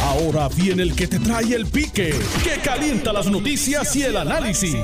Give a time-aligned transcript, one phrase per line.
[0.00, 4.76] Ahora viene el que te trae el pique, que calienta las noticias y el análisis.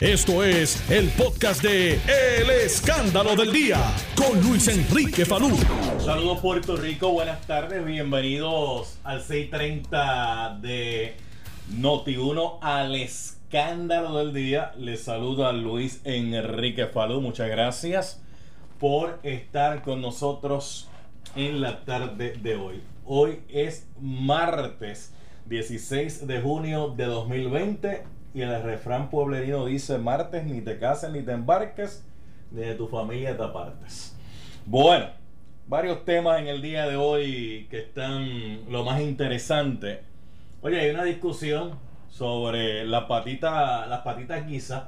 [0.00, 3.78] Esto es el podcast de El Escándalo del Día
[4.16, 5.56] con Luis Enrique Falú.
[6.04, 11.16] Saludos Puerto Rico, buenas tardes, bienvenidos al 630 de
[11.72, 14.72] Noti1 al Escándalo del Día.
[14.78, 18.20] Les saluda Luis Enrique Falú, muchas gracias
[18.80, 20.88] por estar con nosotros
[21.36, 22.93] en la tarde de hoy.
[23.06, 25.14] Hoy es martes
[25.44, 28.02] 16 de junio de 2020
[28.32, 32.02] y el refrán pueblerino dice martes ni te cases ni te embarques,
[32.50, 34.16] ni de tu familia te apartes.
[34.64, 35.08] Bueno,
[35.66, 40.00] varios temas en el día de hoy que están lo más interesante.
[40.62, 41.72] Oye, hay una discusión
[42.08, 44.84] sobre la patita, las patitas guisas.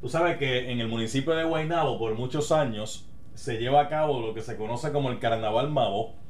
[0.00, 4.20] Tú sabes que en el municipio de Guaynabo por muchos años se lleva a cabo
[4.20, 6.25] lo que se conoce como el Carnaval Mabo.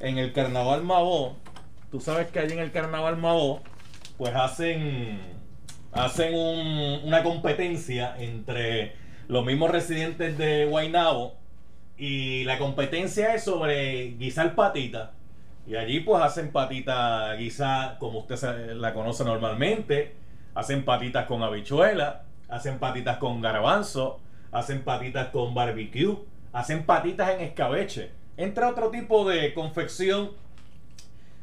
[0.00, 1.36] En el Carnaval Mabo,
[1.90, 3.60] tú sabes que allí en el Carnaval Mabo,
[4.16, 5.20] pues hacen,
[5.92, 6.34] hacen
[7.04, 8.94] una competencia entre
[9.28, 11.34] los mismos residentes de Guaynabo
[11.98, 15.12] y la competencia es sobre guisar patita.
[15.66, 20.14] Y allí pues hacen patita guisa como usted la conoce normalmente.
[20.54, 24.18] Hacen patitas con habichuela, hacen patitas con garbanzo,
[24.50, 26.16] hacen patitas con barbecue
[26.52, 28.10] hacen patitas en escabeche.
[28.40, 30.30] Entra otro tipo de confección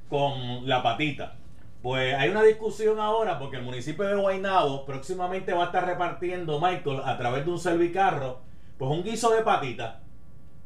[0.09, 1.35] con la patita.
[1.83, 6.59] Pues hay una discusión ahora porque el municipio de Guaynabo próximamente va a estar repartiendo,
[6.59, 8.39] Michael, a través de un servicarro,
[8.79, 9.99] pues un guiso de patita.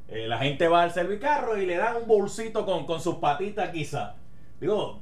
[0.07, 3.71] Eh, la gente va al servicarro y le dan un bolsito con, con sus patitas
[3.71, 4.15] quizá.
[4.61, 5.01] Digo,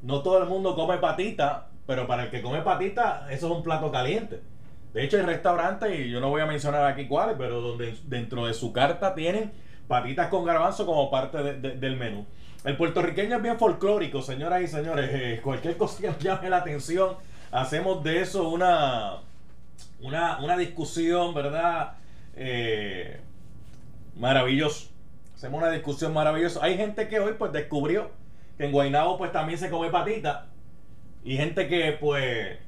[0.00, 3.62] no todo el mundo come patita, pero para el que come patita, eso es un
[3.62, 4.40] plato caliente.
[4.94, 8.46] De hecho, hay restaurantes, y yo no voy a mencionar aquí cuáles, pero donde dentro
[8.46, 9.52] de su carta tienen
[9.88, 12.26] patitas con garbanzo como parte del menú.
[12.64, 15.10] El puertorriqueño es bien folclórico, señoras y señores.
[15.12, 17.16] Eh, cualquier cosa que llame la atención,
[17.52, 19.18] hacemos de eso una,
[20.00, 21.92] una, discusión, ¿verdad?
[22.34, 23.20] Eh,
[24.16, 24.88] maravilloso.
[25.34, 26.60] Hacemos una discusión maravillosa.
[26.62, 28.10] Hay gente que hoy pues descubrió
[28.56, 30.46] que en Guaynabo pues también se come patita.
[31.22, 32.58] Y gente que pues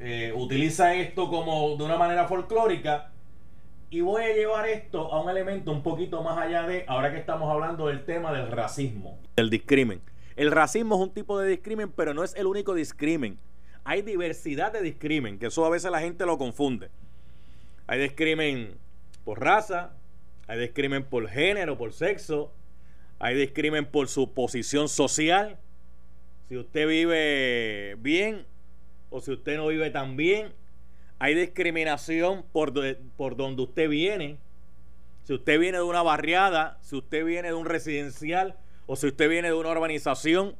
[0.00, 3.12] eh, utiliza esto como de una manera folclórica.
[3.92, 7.18] Y voy a llevar esto a un elemento un poquito más allá de, ahora que
[7.18, 9.18] estamos hablando del tema del racismo.
[9.34, 10.00] El discrimen.
[10.36, 13.36] El racismo es un tipo de discrimen, pero no es el único discrimen.
[13.82, 16.88] Hay diversidad de discrimen, que eso a veces la gente lo confunde.
[17.88, 18.78] Hay discrimen
[19.24, 19.90] por raza,
[20.46, 22.52] hay discrimen por género, por sexo,
[23.18, 25.58] hay discrimen por su posición social.
[26.48, 28.46] Si usted vive bien,
[29.10, 30.52] o si usted no vive tan bien.
[31.20, 32.72] Hay discriminación por,
[33.18, 34.38] por donde usted viene.
[35.24, 39.28] Si usted viene de una barriada, si usted viene de un residencial o si usted
[39.28, 40.56] viene de una urbanización.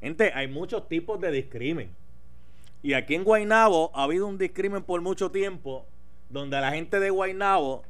[0.00, 1.90] Gente, hay muchos tipos de discrimen.
[2.82, 5.86] Y aquí en Guaynabo ha habido un discrimen por mucho tiempo
[6.30, 7.82] donde a la gente de Guaynabo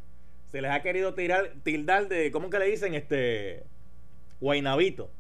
[0.51, 2.95] se les ha querido tirar, tildar de, ¿cómo que le dicen?
[2.95, 3.63] Este,
[4.41, 5.11] Guaynabito.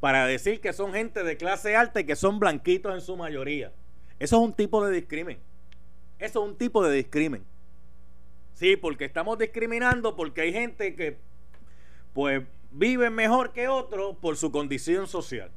[0.00, 3.70] Para decir que son gente de clase alta y que son blanquitos en su mayoría.
[4.18, 5.38] Eso es un tipo de discrimen.
[6.18, 7.44] Eso es un tipo de discrimen.
[8.54, 11.18] Sí, porque estamos discriminando porque hay gente que
[12.14, 15.50] pues vive mejor que otros por su condición social.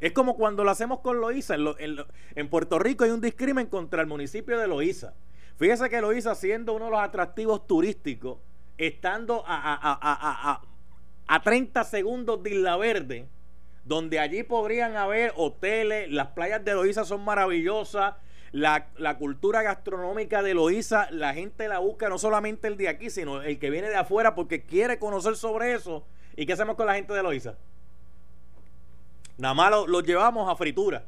[0.00, 1.54] Es como cuando lo hacemos con Loíza.
[1.54, 5.14] En, Puerto Rico hay un discrimen contra el municipio de Loíza.
[5.56, 8.38] Fíjese que Loíza, siendo uno de los atractivos turísticos,
[8.76, 10.62] estando a,
[11.26, 13.28] a 30 segundos de Isla Verde,
[13.84, 18.14] donde allí podrían haber hoteles, las playas de Loíza son maravillosas,
[18.54, 23.42] la, cultura gastronómica de Loíza, la gente la busca no solamente el de aquí, sino
[23.42, 26.06] el que viene de afuera porque quiere conocer sobre eso.
[26.36, 27.56] ¿Y qué hacemos con la gente de Loíza?
[29.38, 31.04] Nada más los lo llevamos a fritura,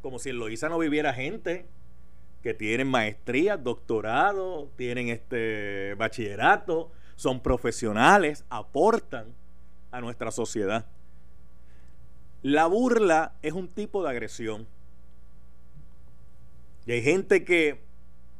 [0.00, 1.66] como si en Loíza no viviera gente
[2.40, 9.34] que tienen maestría, doctorado, tienen este bachillerato, son profesionales, aportan
[9.90, 10.86] a nuestra sociedad.
[12.42, 14.68] La burla es un tipo de agresión.
[16.92, 17.84] Hay gente que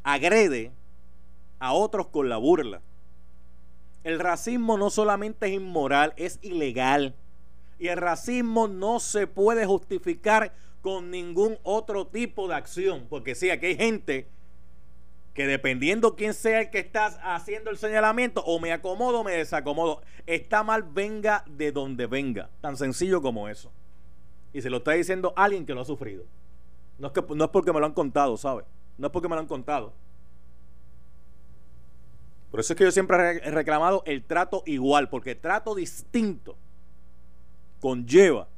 [0.02, 0.72] agrede
[1.58, 2.82] a otros con la burla.
[4.02, 7.14] El racismo no solamente es inmoral, es ilegal.
[7.78, 13.06] Y el racismo no se puede justificar con ningún otro tipo de acción.
[13.08, 14.28] Porque sí, aquí hay gente
[15.34, 19.32] que dependiendo quién sea el que está haciendo el señalamiento, o me acomodo o me
[19.32, 20.02] desacomodo.
[20.26, 22.50] Está mal, venga de donde venga.
[22.60, 23.70] Tan sencillo como eso.
[24.52, 26.24] Y se lo está diciendo alguien que lo ha sufrido.
[27.00, 28.64] No es, que, no es porque me lo han contado, ¿sabe?
[28.98, 29.94] No es porque me lo han contado.
[32.50, 36.56] Por eso es que yo siempre he reclamado el trato igual, porque trato distinto
[37.80, 38.48] conlleva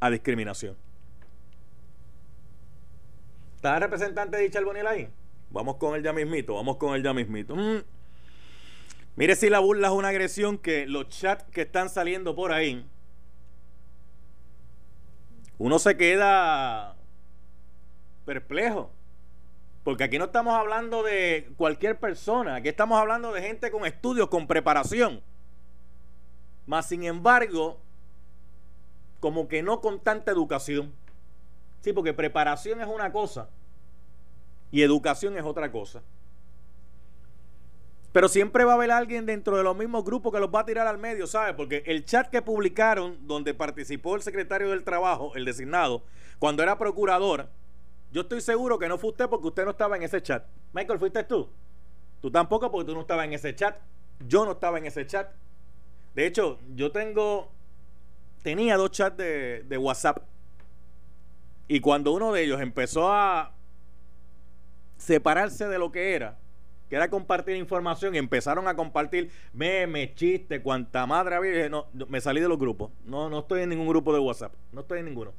[0.00, 0.76] a discriminación.
[3.54, 5.08] ¿Está el representante de Dicha Bonil ahí?
[5.50, 7.54] Vamos con él ya mismito, vamos con él ya mismito.
[7.54, 7.82] Mm.
[9.14, 12.84] Mire si la burla es una agresión que los chats que están saliendo por ahí,
[15.58, 16.96] uno se queda
[18.24, 18.90] perplejo.
[19.84, 24.28] Porque aquí no estamos hablando de cualquier persona, aquí estamos hablando de gente con estudios,
[24.28, 25.22] con preparación.
[26.66, 27.78] Más sin embargo,
[29.20, 30.92] como que no con tanta educación.
[31.80, 33.48] Sí, porque preparación es una cosa
[34.70, 36.02] y educación es otra cosa.
[38.12, 40.66] Pero siempre va a haber alguien dentro de los mismos grupos que los va a
[40.66, 41.52] tirar al medio, ¿sabe?
[41.54, 46.02] Porque el chat que publicaron, donde participó el secretario del Trabajo, el designado,
[46.38, 47.48] cuando era procurador,
[48.10, 50.44] yo estoy seguro que no fue usted porque usted no estaba en ese chat.
[50.72, 51.48] Michael, ¿fuiste tú?
[52.22, 53.76] Tú tampoco porque tú no estabas en ese chat.
[54.26, 55.30] Yo no estaba en ese chat.
[56.14, 57.50] De hecho, yo tengo,
[58.42, 60.18] tenía dos chats de, de WhatsApp.
[61.68, 63.52] Y cuando uno de ellos empezó a
[64.96, 66.38] separarse de lo que era,
[66.88, 71.68] que era compartir información, y empezaron a compartir memes, chistes, cuanta madre había.
[71.68, 72.90] no, me salí de los grupos.
[73.04, 74.52] No, no estoy en ningún grupo de WhatsApp.
[74.72, 75.32] No estoy en ninguno.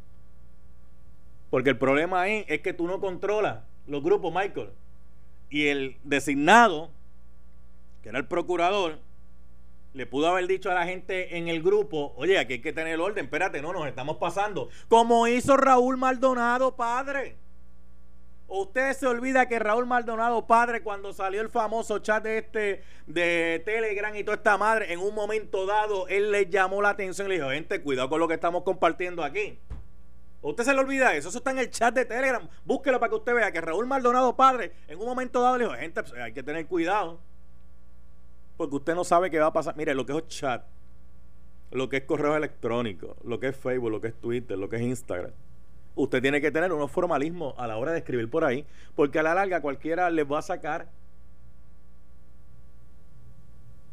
[1.49, 4.69] Porque el problema ahí es que tú no controlas los grupos, Michael.
[5.49, 6.91] Y el designado,
[8.03, 8.99] que era el procurador,
[9.93, 12.93] le pudo haber dicho a la gente en el grupo, oye, aquí hay que tener
[12.93, 14.69] el orden, espérate, no, nos estamos pasando.
[14.87, 17.35] Como hizo Raúl Maldonado, padre.
[18.51, 23.61] Usted se olvida que Raúl Maldonado, padre, cuando salió el famoso chat de este de
[23.63, 27.29] Telegram y toda esta madre, en un momento dado, él le llamó la atención y
[27.29, 29.59] le dijo, gente, cuidado con lo que estamos compartiendo aquí.
[30.41, 32.49] Usted se le olvida eso, eso está en el chat de Telegram.
[32.65, 35.75] Búsquelo para que usted vea que Raúl Maldonado, padre, en un momento dado le dijo,
[35.75, 37.19] gente, pues, hay que tener cuidado.
[38.57, 39.75] Porque usted no sabe qué va a pasar.
[39.77, 40.65] Mire, lo que es chat,
[41.69, 44.77] lo que es correo electrónico, lo que es Facebook, lo que es Twitter, lo que
[44.77, 45.33] es Instagram
[45.99, 48.65] usted tiene que tener unos formalismos a la hora de escribir por ahí,
[48.95, 50.87] porque a la larga cualquiera les va a sacar.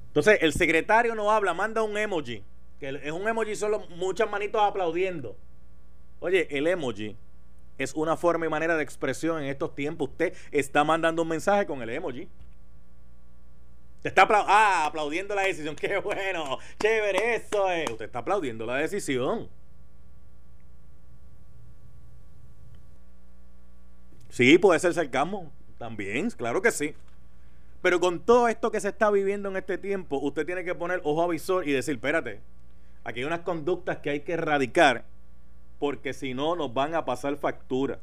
[0.09, 2.43] Entonces, el secretario no habla, manda un emoji,
[2.79, 5.37] que es un emoji solo muchas manitos aplaudiendo.
[6.21, 7.17] Oye, el emoji
[7.77, 10.09] es una forma y manera de expresión en estos tiempos.
[10.09, 12.29] Usted está mandando un mensaje con el emoji.
[14.01, 15.75] Te está ah, aplaudiendo la decisión.
[15.81, 17.91] Qué bueno, chévere, eso es.
[17.91, 19.51] Usted está aplaudiendo la decisión.
[24.37, 25.51] Sí, puede ser sarcasmo.
[25.79, 26.95] También, claro que sí.
[27.81, 31.01] Pero con todo esto que se está viviendo en este tiempo, usted tiene que poner
[31.05, 32.43] ojo a visor y decir, espérate,
[33.03, 35.07] aquí hay unas conductas que hay que erradicar
[35.79, 37.99] porque si no nos van a pasar factura.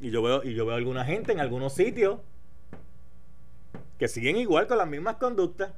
[0.00, 2.20] Y yo veo, y yo veo alguna gente en algunos sitios
[3.98, 5.70] que siguen igual con las mismas conductas.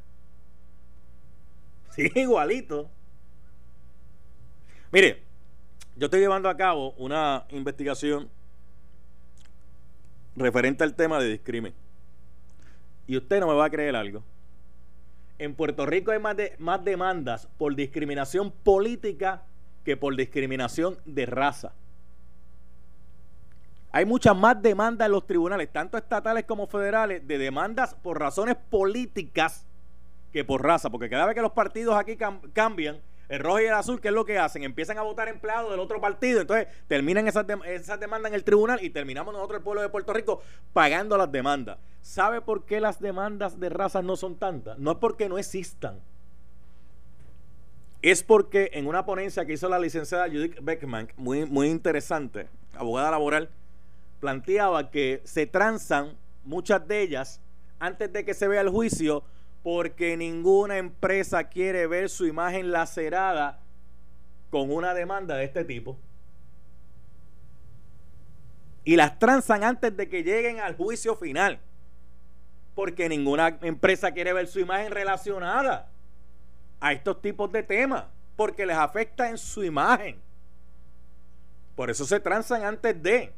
[1.90, 2.88] Siguen igualito.
[4.92, 5.24] Mire,
[5.96, 8.30] yo estoy llevando a cabo una investigación
[10.36, 11.74] referente al tema de discrimen.
[13.06, 14.22] Y usted no me va a creer algo.
[15.38, 19.42] En Puerto Rico hay más, de, más demandas por discriminación política
[19.84, 21.72] que por discriminación de raza.
[23.92, 28.56] Hay muchas más demandas en los tribunales, tanto estatales como federales, de demandas por razones
[28.68, 29.66] políticas
[30.32, 30.90] que por raza.
[30.90, 32.18] Porque cada vez que los partidos aquí
[32.52, 32.98] cambian,
[33.28, 34.62] el rojo y el azul, ¿qué es lo que hacen?
[34.62, 38.90] Empiezan a votar empleados del otro partido, entonces terminan esas, demandas en el tribunal y
[38.90, 41.78] terminamos nosotros, el pueblo de Puerto Rico, pagando las demandas.
[42.02, 44.78] ¿Sabe por qué las demandas de razas no son tantas?
[44.78, 46.00] No es porque no existan.
[48.02, 53.10] Es porque en una ponencia que hizo la licenciada Judith Beckman, muy, muy interesante, abogada
[53.10, 53.50] laboral,
[54.20, 57.40] planteaba que se transan muchas de ellas
[57.78, 59.24] antes de que se vea el juicio
[59.66, 63.58] porque ninguna empresa quiere ver su imagen lacerada
[64.48, 65.98] con una demanda de este tipo.
[68.84, 71.58] Y las transan antes de que lleguen al juicio final.
[72.76, 75.90] Porque ninguna empresa quiere ver su imagen relacionada
[76.78, 78.04] a estos tipos de temas.
[78.36, 80.20] Porque les afecta en su imagen.
[81.74, 83.32] Por eso se transan antes de.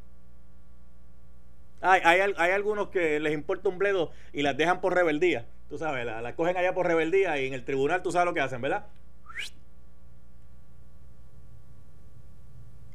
[1.81, 5.77] Hay, hay, hay algunos que les importa un bledo y las dejan por rebeldía tú
[5.77, 8.59] sabes, la, cogen allá por rebeldía y en el tribunal tú sabes lo que hacen,
[8.59, 8.87] ¿verdad?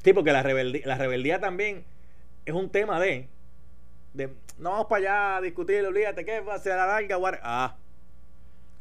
[0.03, 1.85] Sí, porque la rebeldía, la rebeldía también
[2.45, 3.29] es un tema de,
[4.13, 4.27] de
[4.59, 7.77] no vamos para allá a discutir, olvídate que va a ser la larga, ah,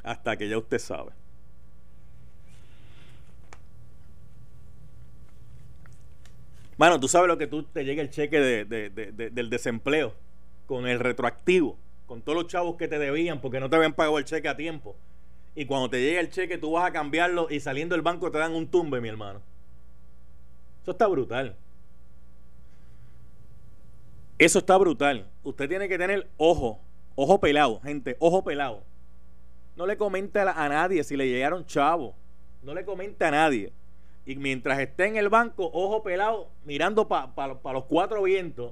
[0.03, 1.11] hasta que ya usted sabe.
[6.77, 10.13] Bueno, tú sabes lo que tú te llega el cheque del desempleo
[10.65, 14.17] con el retroactivo con todos los chavos que te debían porque no te habían pagado
[14.17, 14.95] el cheque a tiempo.
[15.55, 18.37] y cuando te llega el cheque tú vas a cambiarlo y saliendo del banco te
[18.39, 19.41] dan un tumbe, mi hermano.
[20.81, 21.55] Eso está brutal.
[24.37, 25.27] Eso está brutal.
[25.43, 26.79] Usted tiene que tener ojo,
[27.15, 28.83] ojo pelado, gente, ojo pelado.
[29.75, 32.13] No le comente a, a nadie si le llegaron chavos.
[32.61, 33.71] No le comente a nadie.
[34.25, 38.71] Y mientras esté en el banco, ojo pelado, mirando para los cuatro vientos.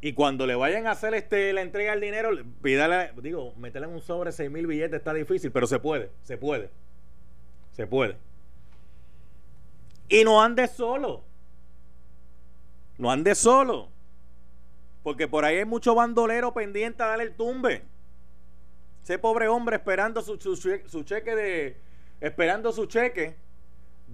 [0.00, 3.94] Y cuando le vayan a hacer este la entrega del dinero, pídale, digo, meterle en
[3.94, 6.70] un sobre seis mil billetes está difícil, pero se puede, se puede.
[7.72, 8.16] Se puede.
[10.08, 11.22] Y no ande solo.
[12.98, 13.88] No ande solo.
[15.02, 17.82] Porque por ahí hay mucho bandolero pendiente a darle el tumbe.
[19.02, 21.76] Ese pobre hombre esperando su, su cheque de.
[22.20, 23.36] Esperando su cheque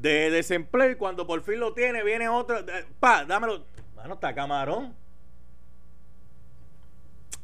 [0.01, 2.65] de desempleo y cuando por fin lo tiene, viene otro.
[3.01, 3.65] Pa, dámelo.
[3.97, 4.95] Mano, está camarón.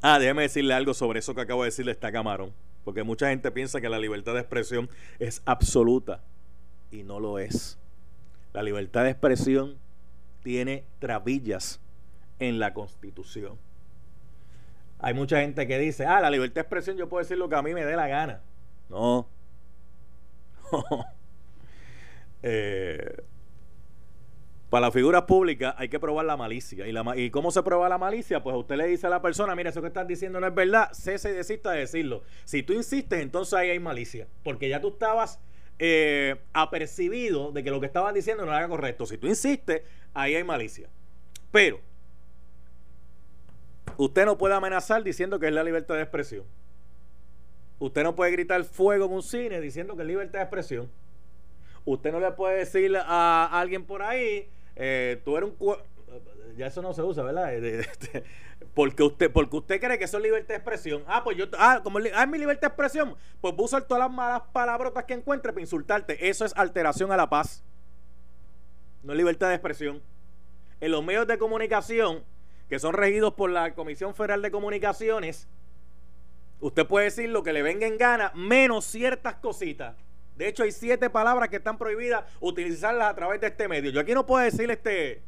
[0.01, 2.53] Ah, déjeme decirle algo sobre eso que acabo de decirle, está camarón.
[2.85, 6.23] Porque mucha gente piensa que la libertad de expresión es absoluta
[6.91, 7.79] y no lo es.
[8.53, 9.79] La libertad de expresión
[10.43, 11.81] tiene trabillas
[12.39, 13.59] en la constitución.
[15.01, 17.57] Hay mucha gente que dice, ah, la libertad de expresión yo puedo decir lo que
[17.57, 18.43] a mí me dé la gana.
[18.89, 19.27] No.
[22.47, 23.23] Eh,
[24.69, 26.87] para la figura pública hay que probar la malicia.
[26.87, 28.43] ¿Y, la, ¿Y cómo se prueba la malicia?
[28.43, 30.91] Pues usted le dice a la persona, mira, eso que estás diciendo no es verdad,
[30.93, 32.23] cese y desista de decirlo.
[32.45, 34.27] Si tú insistes, entonces ahí hay malicia.
[34.43, 35.41] Porque ya tú estabas
[35.79, 39.07] eh, apercibido de que lo que estabas diciendo no era correcto.
[39.07, 39.83] Si tú insistes,
[40.13, 40.91] ahí hay malicia.
[41.51, 41.81] Pero,
[43.97, 46.45] usted no puede amenazar diciendo que es la libertad de expresión.
[47.79, 50.91] Usted no puede gritar fuego en un cine diciendo que es libertad de expresión.
[51.85, 55.77] Usted no le puede decir a alguien por ahí, eh, tú eres un...
[56.57, 57.53] Ya eso no se usa, ¿verdad?
[58.75, 61.03] porque usted porque usted cree que eso es libertad de expresión.
[61.07, 61.47] Ah, pues yo...
[61.59, 63.17] Ah, como ah, es mi libertad de expresión.
[63.41, 66.29] Pues voy todas las malas palabrotas que encuentre para insultarte.
[66.29, 67.65] Eso es alteración a la paz.
[69.03, 70.01] No es libertad de expresión.
[70.81, 72.25] En los medios de comunicación,
[72.69, 75.49] que son regidos por la Comisión Federal de Comunicaciones,
[76.61, 79.97] usted puede decir lo que le venga en gana, menos ciertas cositas.
[80.37, 83.91] De hecho, hay siete palabras que están prohibidas utilizarlas a través de este medio.
[83.91, 85.23] Yo aquí no puedo decir este.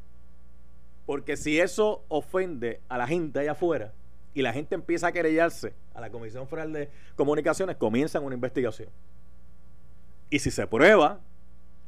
[1.04, 3.92] Porque si eso ofende a la gente allá afuera
[4.34, 8.88] y la gente empieza a querellarse a la Comisión Federal de Comunicaciones, comienzan una investigación.
[10.28, 11.20] Y si se prueba,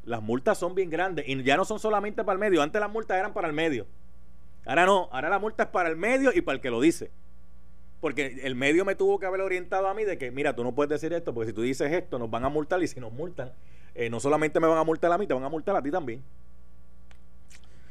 [0.05, 1.29] las multas son bien grandes.
[1.29, 2.63] Y ya no son solamente para el medio.
[2.63, 3.87] Antes las multas eran para el medio.
[4.65, 5.09] Ahora no.
[5.11, 7.11] Ahora la multa es para el medio y para el que lo dice.
[8.01, 10.75] Porque el medio me tuvo que haber orientado a mí de que, mira, tú no
[10.75, 13.13] puedes decir esto, porque si tú dices esto, nos van a multar y si nos
[13.13, 13.53] multan,
[13.95, 15.91] eh, no solamente me van a multar a mí, te van a multar a ti
[15.91, 16.23] también.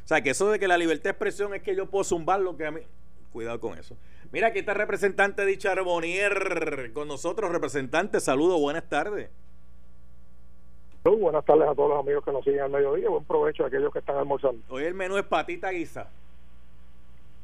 [0.04, 2.40] O sea, que eso de que la libertad de expresión es que yo puedo zumbar
[2.40, 2.82] lo que a mí...
[3.34, 3.98] Cuidado con eso.
[4.32, 7.52] Mira, aquí está el representante de Charbonnier con nosotros.
[7.52, 9.30] Representante, saludo, buenas tardes.
[11.04, 13.10] Buenas tardes a todos los amigos que nos siguen al mediodía.
[13.10, 14.62] Buen provecho a aquellos que están almorzando.
[14.70, 16.10] Hoy el menú es patita guisa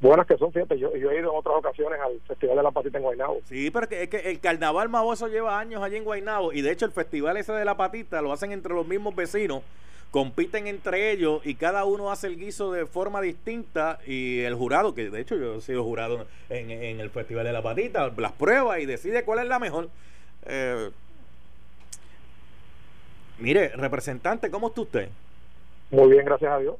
[0.03, 2.72] buenas que son, fíjate, yo, yo he ido en otras ocasiones al Festival de la
[2.72, 3.39] Patita en Guaynabo.
[3.45, 6.86] Sí, pero es que el carnaval Maboso lleva años allí en Guaynabo y de hecho
[6.86, 9.63] el festival ese de la Patita lo hacen entre los mismos vecinos,
[10.12, 14.93] compiten entre ellos y cada uno hace el guiso de forma distinta y el jurado,
[14.93, 18.33] que de hecho yo he sido jurado en, en el Festival de la Patita, las
[18.33, 19.89] prueba y decide cuál es la mejor.
[20.45, 20.91] Eh,
[23.39, 25.10] mire, representante, ¿cómo está usted?
[25.91, 26.75] Muy bien, gracias a Dios.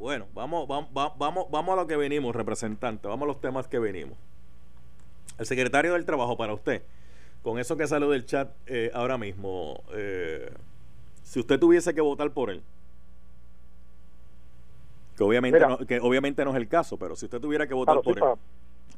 [0.00, 0.88] Bueno, vamos, vamos,
[1.18, 3.06] vamos, vamos a lo que venimos, representante.
[3.06, 4.16] Vamos a los temas que venimos.
[5.38, 6.82] El secretario del Trabajo para usted,
[7.42, 10.50] con eso que salió del chat eh, ahora mismo, eh,
[11.22, 12.62] si usted tuviese que votar por él,
[15.18, 18.00] que obviamente, no, que obviamente no es el caso, pero si usted tuviera que votar
[18.00, 18.24] por él.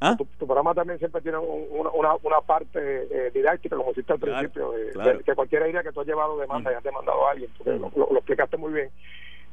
[0.01, 0.17] ¿Ah?
[0.17, 5.23] Tu, programa también siempre tiene una, una, parte eh, didáctica, como hiciste al principio, de,
[5.25, 6.73] que cualquier idea que tú has llevado demanda mm.
[6.73, 7.99] y has demandado a alguien, mm.
[7.99, 8.91] lo, explicaste muy bien.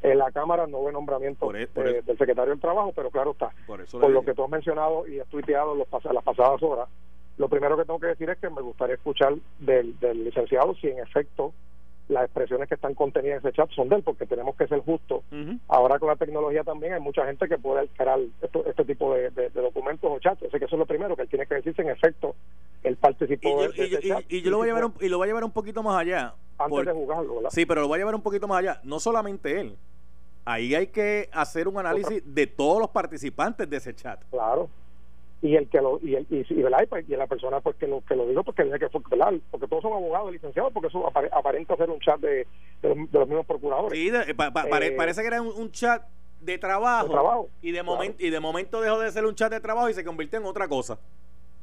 [0.01, 3.51] En la Cámara no hubo nombramiento e, del secretario del Trabajo, pero claro está.
[3.67, 6.87] Por, lo que tú has mencionado y has tuiteado los las pasadas horas,
[7.37, 10.99] lo primero que tengo que decir es que me gustaría escuchar del, licenciado si en
[10.99, 11.53] efecto
[12.09, 14.79] las expresiones que están contenidas en ese chat son de él, porque tenemos que ser
[14.81, 15.23] justos.
[15.67, 20.11] Ahora con la tecnología también hay mucha gente que puede alterar este tipo de, documentos
[20.11, 20.43] o chats.
[20.43, 22.35] Así que eso es lo primero, que él tiene que decir si en efecto
[22.83, 25.25] él participó y yo, y, y, yo lo voy a llevar un, y lo voy
[25.25, 26.33] a llevar un poquito más allá.
[26.57, 27.49] Antes de jugarlo, ¿verdad?
[27.51, 28.81] Sí, pero lo voy a llevar un poquito más allá.
[28.83, 29.77] No solamente él,
[30.45, 34.23] ahí hay que hacer un análisis de todos los participantes de ese chat.
[34.31, 34.69] Claro.
[35.41, 36.43] Y el que lo y, el, y,
[36.87, 39.01] pues, y, la persona pues que lo que lo dijo porque que fue
[39.49, 42.45] porque todos son abogados licenciados porque eso aparenta ser un chat de,
[42.81, 43.97] de, los, mismos procuradores.
[43.97, 46.03] Sí, eh, parece que era un, chat
[46.41, 49.89] de trabajo, y de momento y de momento dejó de ser un chat de trabajo
[49.89, 50.99] y se convirtió en otra cosa.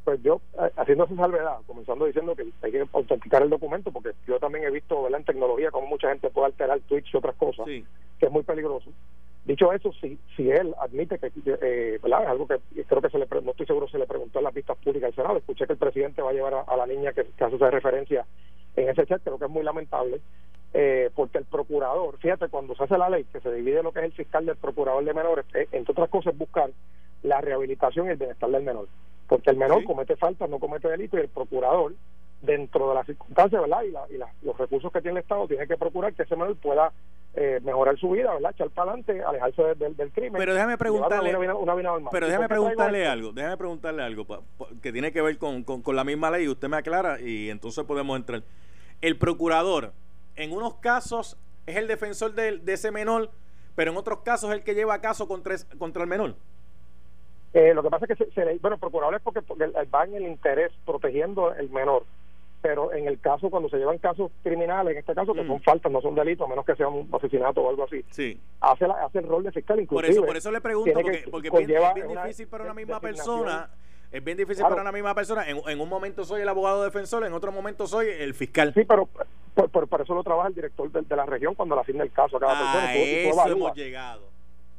[0.04, 0.40] pues yo,
[0.76, 4.70] haciendo esa salvedad, comenzando diciendo que hay que autenticar el documento, porque yo también he
[4.70, 5.20] visto ¿verdad?
[5.20, 7.84] en tecnología cómo mucha gente puede alterar tweets y otras cosas, que
[8.20, 8.90] es muy peligroso.
[9.46, 12.24] Dicho eso, si, si él admite que, eh, ¿verdad?
[12.24, 14.54] Es algo que creo que se le, no estoy seguro se le preguntó en las
[14.54, 17.24] vistas públicas del Senado, escuché que el presidente va a llevar a, la niña que,
[17.24, 18.26] que hace esa referencia
[18.74, 20.20] en ese chat, creo que es muy lamentable,
[20.74, 24.00] eh, porque el procurador, fíjate, cuando se hace la ley, que se divide lo que
[24.00, 26.70] es el fiscal del procurador de menores, entre otras cosas, buscar
[27.22, 28.88] la rehabilitación y el bienestar del menor.
[29.28, 31.94] Porque el menor comete faltas, no comete delito y el procurador,
[32.42, 33.82] dentro de las circunstancias ¿verdad?
[33.82, 36.56] y, la, y los recursos que tiene el Estado, tiene que procurar que ese menor
[36.56, 36.92] pueda
[37.34, 38.52] eh, mejorar su vida, ¿verdad?
[38.52, 40.34] echar para adelante, alejarse del crimen.
[40.38, 41.36] Pero déjame preguntarle,
[42.10, 44.26] pero déjame preguntarle algo, déjame preguntarle algo
[44.82, 48.16] que tiene que ver con, con, la misma ley, usted me aclara y entonces podemos
[48.16, 48.42] entrar.
[49.02, 49.92] El procurador,
[50.36, 53.30] en unos casos, es el defensor de, de ese menor,
[53.74, 56.36] pero en otros casos es el que lleva caso contra, contra el menor.
[57.56, 60.14] Eh, lo que pasa es que se, le, bueno, procurador es porque, porque va en
[60.14, 62.04] el interés protegiendo el menor,
[62.62, 65.46] pero en el caso, cuando se llevan casos criminales, en este caso, que mm.
[65.46, 68.40] son faltas, no son delitos, a menos que sea un asesinato o algo así, sí.
[68.60, 70.08] hace, hace el rol de fiscal inclusive.
[70.08, 73.70] Por eso, por eso le pregunto, porque, porque es bien, difícil para una misma persona
[74.12, 75.48] es bien difícil para una misma persona.
[75.48, 78.72] En, en, un momento soy el abogado defensor, en otro momento soy el fiscal.
[78.72, 79.08] Sí, pero
[79.54, 82.36] por, por, eso lo trabaja el director de, la región cuando le asigna el caso
[82.36, 82.94] a cada persona.
[82.94, 84.22] eso hemos llegado.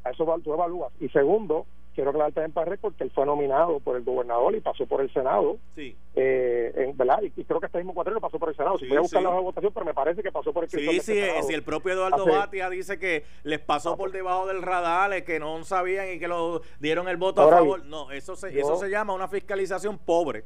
[0.04, 0.94] A eso tú evalúas.
[1.00, 1.66] Y segundo,
[1.98, 5.02] quiero aclarar también para récord que él fue nominado por el gobernador y pasó por
[5.02, 5.58] el Senado.
[5.74, 5.98] Sí.
[6.14, 7.24] Eh, en, ¿verdad?
[7.24, 8.78] Y, creo que este mismo cuatrero pasó por el Senado.
[8.78, 11.18] Si voy a buscar la votación, pero me parece que pasó por el Sí, sí,
[11.18, 15.24] este si el propio Eduardo Batia dice que les pasó ah, por debajo del radar,
[15.24, 17.84] que no sabían y que lo dieron el voto a favor.
[17.84, 20.44] No, eso se, eso se llama una fiscalización pobre.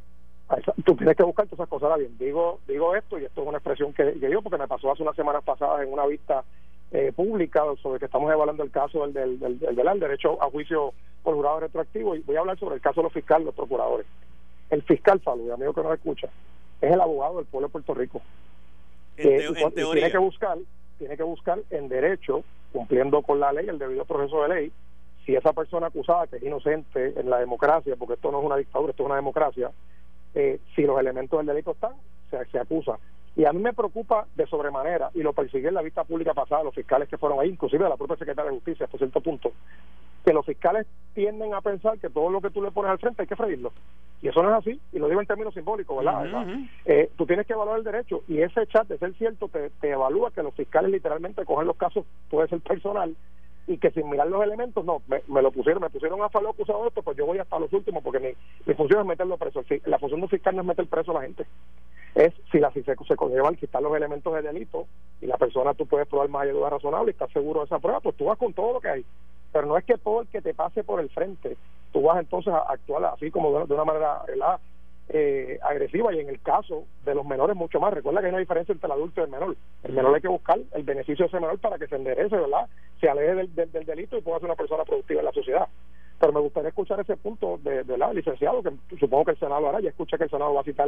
[0.85, 1.99] Tú tienes que buscar todas esas cosas.
[1.99, 4.89] Bien, digo, digo esto y esto es una expresión que, que digo porque me pasó
[4.89, 6.45] hace unas semanas pasadas en una vista
[6.91, 10.93] eh, pública sobre que estamos evaluando el caso del, del, del, derecho a juicio
[11.23, 14.05] por jurado retroactivo y voy a hablar sobre el caso de los fiscales, los procuradores.
[14.69, 16.27] El fiscal, Salud, amigo que no escucha,
[16.81, 18.21] es el abogado del pueblo de Puerto Rico.
[19.17, 20.57] En, Tiene que buscar,
[20.97, 22.43] tiene que buscar en derecho,
[22.73, 24.71] cumpliendo con la ley, el debido proceso de ley,
[25.25, 28.57] si esa persona acusada que es inocente en la democracia, porque esto no es una
[28.57, 29.71] dictadura, esto es una democracia,
[30.33, 31.93] eh, si los elementos del delito están,
[32.29, 32.97] se, se acusa
[33.35, 36.63] y a mí me preocupa de sobremanera, y lo persigue en la vista pública pasada,
[36.63, 39.53] los fiscales que fueron ahí, inclusive la propia secretaria de Justicia, hasta cierto punto,
[40.25, 43.21] que los fiscales tienden a pensar que todo lo que tú le pones al frente
[43.21, 43.71] hay que freírlo.
[44.21, 46.45] Y eso no es así, y lo digo en términos simbólicos, ¿verdad?
[46.85, 49.91] Eh, tú tienes que evaluar el derecho, y ese chat, de ser cierto, te, te
[49.91, 53.15] evalúa que los fiscales literalmente cogen los casos, puede ser personal,
[53.65, 56.81] y que sin mirar los elementos, no, me, lo pusieron, me pusieron a fallo acusado
[56.81, 58.33] de esto, pues yo voy hasta los últimos, porque mi,
[58.65, 59.63] mi función es meterlo preso.
[59.85, 61.45] La función del fiscal no es meter preso a la gente
[62.15, 64.87] es si la si se, se conllevan quitar los elementos de delito
[65.21, 67.79] y la persona tú puedes probar más de duda razonable y estás seguro de esa
[67.79, 69.05] prueba, pues tú vas con todo lo que hay.
[69.51, 71.57] Pero no es que todo el que te pase por el frente,
[71.91, 74.21] tú vas entonces a actuar así como de, una manera
[75.09, 77.93] eh, agresiva y en el caso de los menores mucho más.
[77.93, 79.55] Recuerda que hay una diferencia entre el adulto y el menor.
[79.83, 82.67] El menor hay que buscar el beneficio de ese menor para que se enderece, ¿verdad?
[82.99, 85.67] Se aleje del, del delito y pueda ser una persona productiva en la sociedad
[86.21, 89.81] pero me gustaría escuchar ese punto de, la licenciado, que supongo que el Senado hará,
[89.81, 90.87] y escucha que el Senado va a citar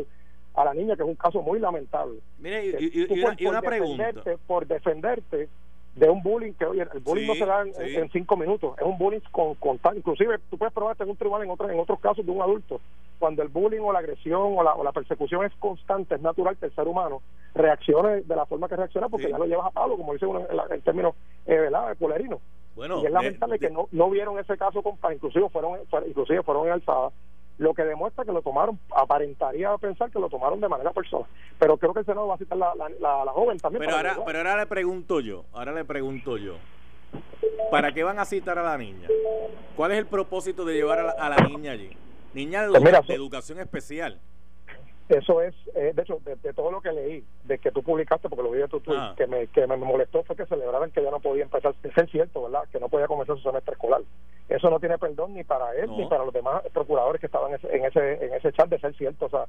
[0.53, 2.19] a la niña, que es un caso muy lamentable.
[2.37, 4.13] Mire, y, una pregunta.
[4.45, 5.49] Por defenderte
[5.95, 8.97] de un bullying que oye el bullying no se da en, cinco minutos es un
[8.97, 12.25] bullying con, con inclusive tú puedes probarte en un tribunal en otros en otros casos
[12.25, 12.81] de un adulto
[13.19, 16.57] cuando el bullying o la agresión o la, o la persecución es constante es natural
[16.57, 17.21] que el ser humano
[17.53, 20.41] reaccione de la forma que reacciona porque ya lo llevas a palo como dice uno
[20.71, 21.13] en, términos
[21.45, 21.95] eh, ¿verdad?
[21.95, 22.41] polerino
[22.75, 26.69] bueno, y es lamentable que no, no vieron ese caso con inclusive fueron inclusive fueron
[26.69, 27.13] alzadas
[27.57, 31.27] lo que demuestra que lo tomaron, aparentaría pensar que lo tomaron de manera personal.
[31.59, 33.83] Pero creo que el Senado va a citar la, la, la, joven también.
[33.85, 36.55] Pero ahora, pero ahora le pregunto yo, ahora le pregunto yo,
[37.69, 39.07] ¿para qué van a citar a la niña?
[39.75, 41.95] ¿Cuál es el propósito de llevar a la, niña allí?
[42.33, 44.19] Niña de, pues de educación especial.
[45.09, 48.43] Eso es, eh, de hecho, de, todo lo que leí, de que tú publicaste, porque
[48.43, 49.13] lo vi de tu tweet, ah.
[49.17, 52.43] que, me, que me molestó fue que celebraran que ya no podía empezar, es cierto,
[52.43, 52.63] ¿verdad?
[52.71, 54.01] Que no podía comenzar su semestre escolar.
[54.47, 57.85] Eso no tiene perdón ni para él ni para los demás procuradores que estaban en
[57.85, 59.45] ese, en ese chat de ser cierto esa,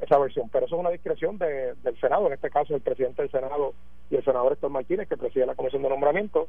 [0.00, 0.48] esa versión.
[0.50, 3.74] Pero eso es una discreción de, del Senado, en este caso el presidente del Senado
[4.10, 6.48] y el senador Héctor Martínez, que preside la comisión de nombramiento,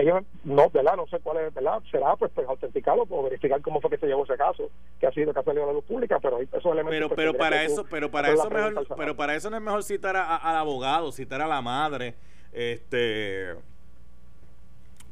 [0.00, 0.96] ellos no, ¿verdad?
[0.96, 1.80] No sé cuál es, ¿verdad?
[1.90, 5.12] Será pues, pues autenticarlo o verificar cómo fue que se llevó ese caso, que ha
[5.12, 7.64] sido que ha salido a la luz pública, pero esos elementos Pero pues, pero para
[7.64, 11.12] eso, pero para eso mejor, pero para eso no es mejor citar a, al abogado,
[11.12, 12.14] citar a la madre,
[12.52, 13.54] este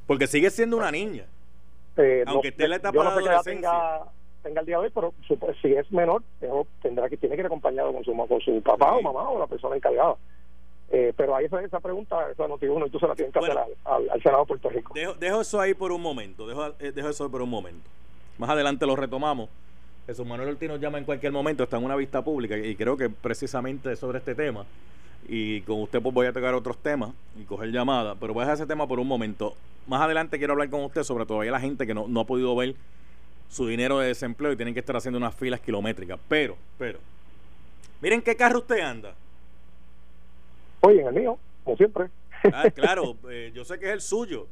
[0.06, 1.26] porque sigue siendo una niña.
[1.98, 3.70] Eh, aunque esté en la etapa de adolescencia.
[4.42, 5.12] Tenga, el día de hoy, pero
[5.60, 6.22] si es menor,
[6.80, 9.46] tendrá que tiene que ir acompañado con su con su papá o mamá o la
[9.46, 10.14] persona encargada.
[10.90, 13.38] Eh, pero ahí esa, esa pregunta, esa noticia uno, y tú se la tienes que
[13.38, 14.94] hacer al, al, Senado de Puerto Rico.
[14.94, 17.88] Dejo, dejo, eso ahí por un momento, dejo, eh, dejo eso por un momento.
[18.38, 19.50] Más adelante lo retomamos.
[20.06, 22.96] Jesús Manuel Ortiz nos llama en cualquier momento, está en una vista pública y creo
[22.96, 24.64] que precisamente sobre este tema.
[25.28, 28.44] Y con usted pues voy a tocar otros temas y coger llamadas, pero voy a
[28.44, 29.54] dejar ese tema por un momento.
[29.86, 32.56] Más adelante quiero hablar con usted sobre todavía la gente que no, no ha podido
[32.56, 32.74] ver
[33.50, 36.18] su dinero de desempleo y tienen que estar haciendo unas filas kilométricas.
[36.28, 36.98] Pero, pero,
[38.00, 39.12] miren qué carro usted anda.
[40.80, 42.10] Oye, en el mío, como siempre.
[42.52, 44.46] Ah, claro, eh, yo sé que es el suyo.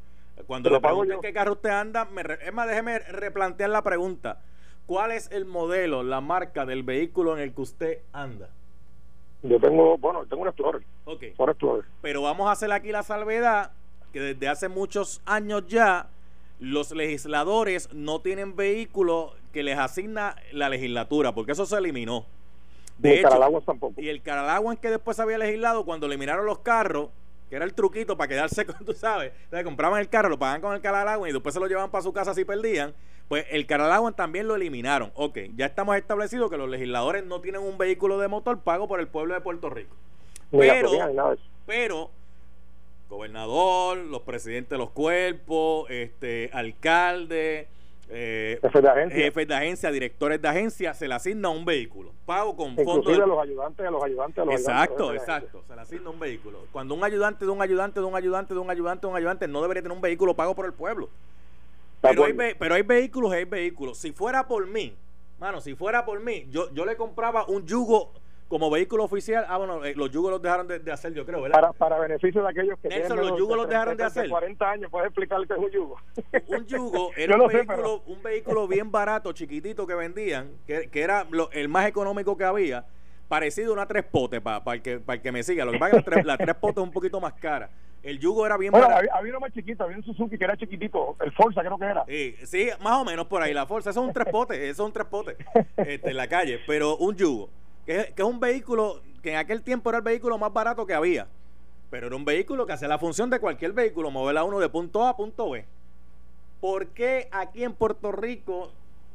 [0.47, 4.41] Cuando le pregunten qué carro usted anda, me es más, déjeme replantear la pregunta.
[4.87, 8.51] ¿Cuál es el modelo, la marca del vehículo en el que usted anda?
[9.43, 10.83] Yo tengo, bueno, tengo un Explorer.
[11.05, 11.25] Ok.
[12.03, 13.73] Pero vamos a hacer aquí la salvedad
[14.13, 16.09] que desde hace muchos años ya
[16.59, 22.27] los legisladores no tienen vehículo que les asigna la legislatura, porque eso se eliminó.
[22.99, 24.01] De y el Caralagua tampoco.
[24.01, 27.11] Y el Caralagua en que después había legislado cuando eliminaron los carros,
[27.51, 30.61] que era el truquito para quedarse con, tú sabes, entonces compraban el carro, lo pagaban
[30.61, 32.95] con el Caralagua y después se lo llevaban para su casa si perdían,
[33.29, 35.11] pues el Caralagua también lo eliminaron.
[35.15, 39.01] Ok, ya estamos establecidos que los legisladores no tienen un vehículo de motor pago por
[39.01, 39.95] el pueblo de Puerto Rico.
[40.51, 40.91] Pero,
[41.67, 42.11] pero
[43.09, 47.69] gobernador, los presidentes de los cuerpos, este, alcalde,
[48.09, 48.83] eh, jefes,
[49.49, 49.91] de agencia.
[49.91, 52.13] directores de agencia, se le asigna un vehículo.
[52.25, 53.19] Pago con fondos.
[53.19, 55.65] a los ayudantes, a los ayudantes, a los Exacto, exacto.
[55.67, 56.67] Se le asigna un vehículo.
[56.73, 59.49] Cuando un ayudante de un ayudante de un ayudante de un ayudante de un ayudante
[59.49, 61.09] no debería tener un vehículo pago por el pueblo.
[62.01, 63.99] Pero hay, pero hay vehículos, hay vehículos.
[63.99, 64.95] Si fuera por mí,
[65.41, 68.13] mano, si fuera por mí, yo, yo le compraba un yugo
[68.49, 71.61] como vehículo oficial, ah, bueno, eh, los yugos los dejaron de, hacer, yo creo, ¿verdad?
[71.61, 74.29] Para, para beneficio de aquellos que Nelson, los yugos los dejaron de hacer.
[74.29, 75.97] 40 años, ¿puedes explicar qué es un yugo?
[76.47, 81.27] un yugo era un, vehículo, un vehículo bien barato, chiquitito que vendían, que, que era
[81.53, 82.85] el más económico que había,
[83.29, 85.65] parecido a una tres potes, para el, que, para que me siga.
[85.65, 87.71] Lo que pasa es que la tres, potes es un poquito más cara.
[88.03, 88.95] El yugo era bien barato.
[89.13, 92.05] Había, uno más chiquito, había un Suzuki que era chiquitito, el Forza creo que era.
[92.07, 93.91] Sí, sí más o menos por ahí, la Forza.
[93.91, 95.37] Eso es un tres potes, eso es un tres potes
[95.77, 97.51] este, en la calle, pero un yugo.
[97.87, 100.95] Que, que es un vehículo que en aquel tiempo era el vehículo más barato que
[100.95, 101.27] había.
[101.91, 104.69] Pero era un vehículo que hacía la función de cualquier vehículo, mover a uno de
[104.69, 105.65] punto A a punto B.
[106.61, 108.73] ¿Por qué aquí en Puerto Rico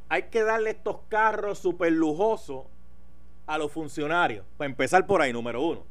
[0.08, 2.64] hay que darle estos carros súper lujosos
[3.46, 4.44] a los funcionarios?
[4.56, 5.84] Para empezar por ahí, número uno.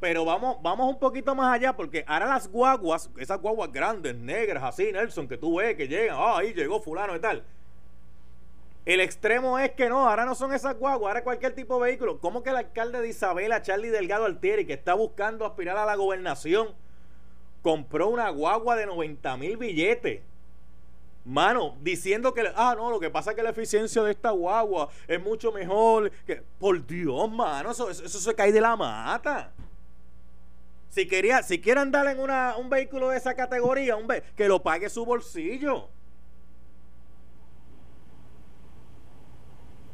[0.00, 4.62] Pero vamos, vamos un poquito más allá, porque ahora las guaguas, esas guaguas grandes, negras,
[4.62, 7.44] así, Nelson, que tú ves que llegan, ah, ahí llegó fulano y tal
[8.86, 12.20] el extremo es que no, ahora no son esas guaguas, ahora cualquier tipo de vehículo.
[12.20, 15.94] ¿Cómo que el alcalde de Isabela, Charlie Delgado Altieri, que está buscando aspirar a la
[15.94, 16.74] gobernación,
[17.62, 20.20] compró una guagua de 90 mil billetes?
[21.24, 24.90] Mano, diciendo que, ah, no, lo que pasa es que la eficiencia de esta guagua
[25.08, 26.10] es mucho mejor.
[26.26, 29.50] que Por Dios, mano, eso, se cae de la mata.
[30.90, 34.62] Si quería, si quiere andar en una, un vehículo de esa categoría, un que lo
[34.62, 35.88] pague su bolsillo.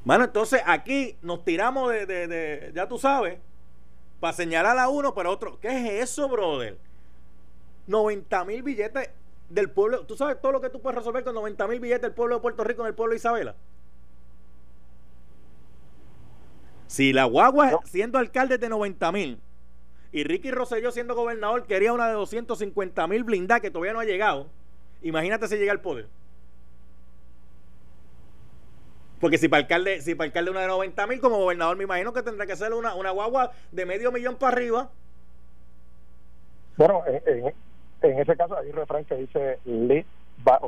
[0.04, 3.38] Mano, entonces aquí nos tiramos de, de, ya tú sabes,
[4.18, 5.58] para señalar a uno, pero otro.
[5.60, 6.78] ¿Qué es eso, brother?
[7.86, 9.10] 90 mil billetes
[9.48, 10.06] del pueblo.
[10.06, 12.40] ¿Tú sabes todo lo que tú puedes resolver con 90 mil billetes del pueblo de
[12.40, 13.56] Puerto Rico en el pueblo de Isabela?
[16.86, 19.40] Si la guagua siendo alcalde de 90 mil
[20.12, 24.04] y Ricky Rosselló siendo gobernador quería una de 250 mil blindadas que todavía no ha
[24.04, 24.48] llegado,
[25.02, 26.08] imagínate si llega al poder.
[29.20, 32.12] Porque si para alcalde, si para alcalde una de 90 mil, como gobernador me imagino
[32.12, 34.90] que tendrá que ser una, una guagua de medio millón para arriba.
[36.76, 37.52] Bueno, en,
[38.02, 40.04] en, ese caso hay un refrán que dice lead
[40.42, 40.58] by,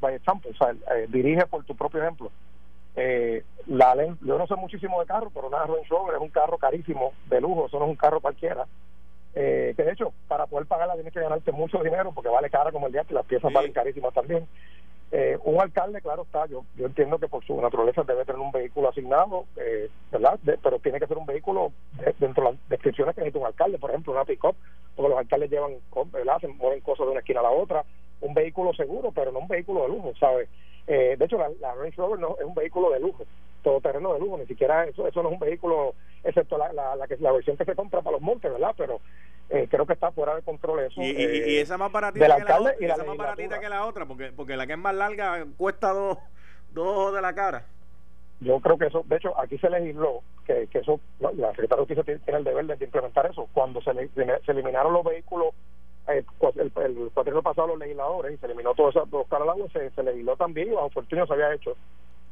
[0.00, 2.30] by, example, o sea, eh, dirige por tu propio ejemplo.
[2.96, 6.58] Eh, la yo no sé muchísimo de carro, pero una Range Rover es un carro
[6.58, 8.66] carísimo, de lujo, eso no es un carro cualquiera.
[9.34, 12.70] Eh, que de hecho, para poder pagarla tienes que ganarte mucho dinero porque vale cara
[12.70, 14.46] como el día que las piezas valen carísimas también.
[15.16, 18.50] Eh, un alcalde, claro está, yo, yo entiendo que por su naturaleza debe tener un
[18.50, 20.40] vehículo asignado, eh, ¿verdad?
[20.60, 21.70] pero tiene que ser un vehículo
[22.18, 24.56] dentro de las descripciones que necesita un alcalde, por ejemplo, una pick-up,
[24.96, 25.74] porque los alcaldes llevan,
[26.10, 26.40] ¿verdad?
[26.40, 27.84] Se mueven cosas de una esquina a la otra,
[28.22, 30.48] un vehículo seguro, pero no un vehículo de lujo, ¿sabes?
[30.88, 33.22] Eh, de hecho, la, Range Rover no es un vehículo de lujo,
[33.62, 36.96] todo terreno de lujo, ni siquiera eso, eso no es un vehículo, excepto la, la,
[36.96, 38.74] la, que, la versión que se compra para los montes, ¿verdad?
[38.76, 38.98] Pero
[39.54, 41.00] eh, creo que está fuera de control eso.
[41.00, 44.06] Y, y, eh, esa más baratita, que la, otra, esa más baratita que la otra,
[44.06, 46.18] porque, porque la que es más larga cuesta dos,
[46.72, 47.64] dos de la cara.
[48.40, 51.94] Yo creo que eso, de hecho, aquí se legisló que, que eso, la Secretaría de
[51.94, 53.48] Justicia tiene el deber de implementar eso.
[53.52, 55.54] Cuando se, se eliminaron los vehículos
[56.06, 56.22] eh,
[56.56, 60.36] el, el, pasado los legisladores y se eliminó todos esos dos caralagos, se, se legisló
[60.36, 61.76] también y bajo fortuna se había hecho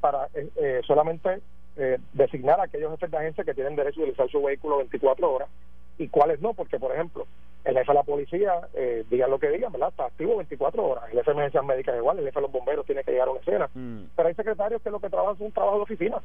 [0.00, 1.40] para eh, eh, solamente
[2.12, 5.48] designar a aquellos jefes de agencia que tienen derecho a utilizar su vehículo 24 horas
[6.02, 7.26] y cuáles no, porque por ejemplo,
[7.64, 9.90] el jefe de la policía, eh, digan lo que digan, ¿verdad?
[9.90, 11.04] Está activo 24 horas.
[11.04, 13.30] El jefe de emergencias médicas igual, el jefe de los bomberos tiene que llegar a
[13.30, 13.70] una escena.
[13.72, 14.04] Mm.
[14.16, 16.16] Pero hay secretarios que lo que trabajan es un trabajo de oficina.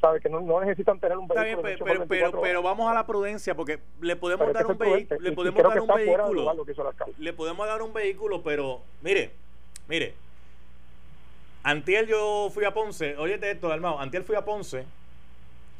[0.00, 0.20] ¿Sabes?
[0.20, 1.62] Que no, necesitan tener un vehículo.
[1.62, 5.20] pero, pero, pero, vamos a la prudencia, porque le podemos dar un vehículo.
[5.20, 6.66] Le podemos dar un vehículo.
[7.18, 9.30] Le podemos dar un vehículo, pero mire,
[9.88, 10.14] mire.
[11.62, 14.84] Antiel yo fui a Ponce, oye esto, hermano, Antiel fui a Ponce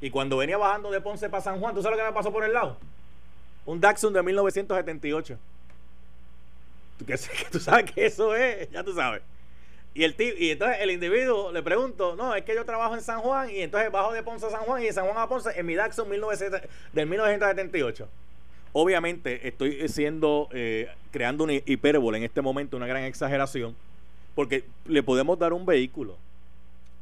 [0.00, 2.32] y cuando venía bajando de Ponce para San Juan, ¿tú sabes lo que me pasó
[2.32, 2.78] por el lado?
[3.66, 5.38] Un Datsun de 1978.
[6.98, 7.04] ¿Tú,
[7.52, 9.22] tú sabes que eso es, ya tú sabes.
[9.94, 13.20] Y, el y entonces el individuo le pregunto, no, es que yo trabajo en San
[13.20, 15.50] Juan y entonces bajo de Ponce a San Juan y de San Juan a Ponce
[15.54, 18.08] en mi Datsun 19, del 1978.
[18.72, 23.76] Obviamente estoy siendo, eh, creando una hipérbole en este momento, una gran exageración,
[24.34, 26.16] porque le podemos dar un vehículo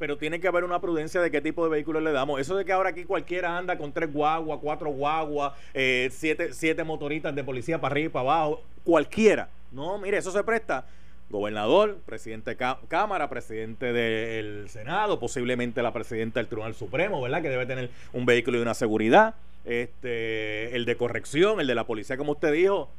[0.03, 2.41] pero tiene que haber una prudencia de qué tipo de vehículo le damos.
[2.41, 6.83] Eso de que ahora aquí cualquiera anda con tres guaguas, cuatro guaguas, eh, siete, siete
[6.83, 9.49] motoritas de policía para arriba y para abajo, cualquiera.
[9.71, 10.87] No, mire, eso se presta.
[11.31, 17.41] Gobernador, presidente de Cámara, presidente del Senado, posiblemente la presidenta del Tribunal Supremo, ¿verdad?
[17.41, 19.37] Que debe tener un vehículo y una seguridad.
[19.65, 22.91] Este, el de corrección, el de la policía, como usted dijo,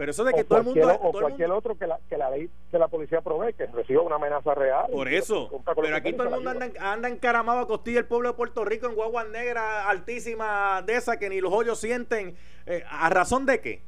[0.00, 0.98] pero eso de que todo el mundo.
[1.02, 4.14] O cualquier otro que la, que la ley de la policía provee, que reciba una
[4.14, 4.86] amenaza real.
[4.90, 5.50] Por eso.
[5.76, 8.86] Pero aquí todo el mundo anda, anda encaramado a costilla el pueblo de Puerto Rico
[8.86, 12.34] en guaguas negras altísimas de esas que ni los hoyos sienten.
[12.64, 13.82] Eh, ¿A razón de qué?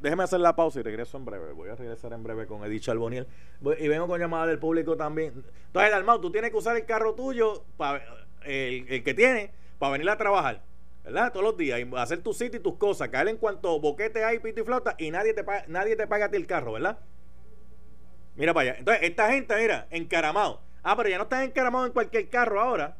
[0.00, 1.52] déjeme hacer la pausa y regreso en breve.
[1.52, 3.28] Voy a regresar en breve con Edith Charboniel.
[3.78, 5.44] y vengo con llamada del público también.
[5.66, 8.02] Entonces, Dalmau, tú tienes que usar el carro tuyo, para
[8.44, 10.60] el, el que tiene, para venir a trabajar.
[11.04, 11.32] ¿Verdad?
[11.32, 14.38] Todos los días, y hacer tu sitio y tus cosas, caer en cuanto boquete hay,
[14.38, 16.98] pito y flota, y nadie te paga, nadie te paga a ti el carro, ¿verdad?
[18.36, 18.78] Mira para allá.
[18.78, 20.60] Entonces, esta gente, mira, encaramado.
[20.82, 22.96] Ah, pero ya no están encaramados en cualquier carro ahora.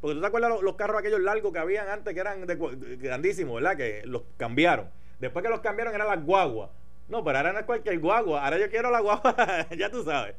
[0.00, 3.76] Porque tú te acuerdas los, carros aquellos largos que habían antes que eran grandísimos, ¿verdad?
[3.76, 4.90] Que los cambiaron.
[5.18, 6.70] Después que los cambiaron eran las guaguas.
[7.08, 8.44] No, pero ahora no es cualquier guagua.
[8.44, 9.34] Ahora yo quiero la guagua,
[9.76, 10.36] ya tú sabes.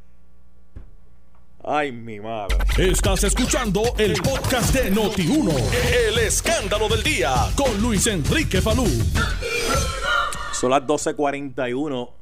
[1.64, 2.58] Ay, mi madre.
[2.78, 5.54] Estás escuchando el podcast de Noti1.
[6.08, 8.86] El escándalo del día con Luis Enrique Falú.
[10.54, 12.14] Son las 12:41.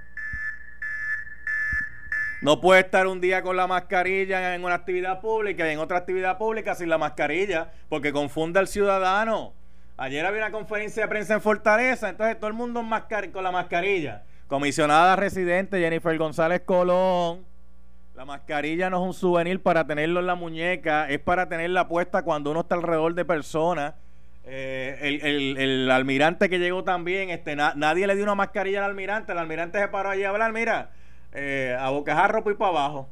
[2.42, 6.00] No puede estar un día con la mascarilla en una actividad pública y en otra
[6.00, 9.54] actividad pública sin la mascarilla porque confunde al ciudadano.
[9.96, 12.86] Ayer había una conferencia de prensa en Fortaleza, entonces todo el mundo
[13.32, 14.24] con la mascarilla.
[14.48, 17.49] Comisionada residente Jennifer González Colón.
[18.20, 22.24] La mascarilla no es un souvenir para tenerlo en la muñeca, es para tenerla puesta
[22.24, 23.94] cuando uno está alrededor de personas.
[24.44, 29.38] Eh, el, almirante que llegó también, este, nadie le dio una mascarilla al almirante, el
[29.38, 30.90] almirante se paró allí a hablar, mira,
[31.32, 33.10] eh, a bocajarro y para abajo.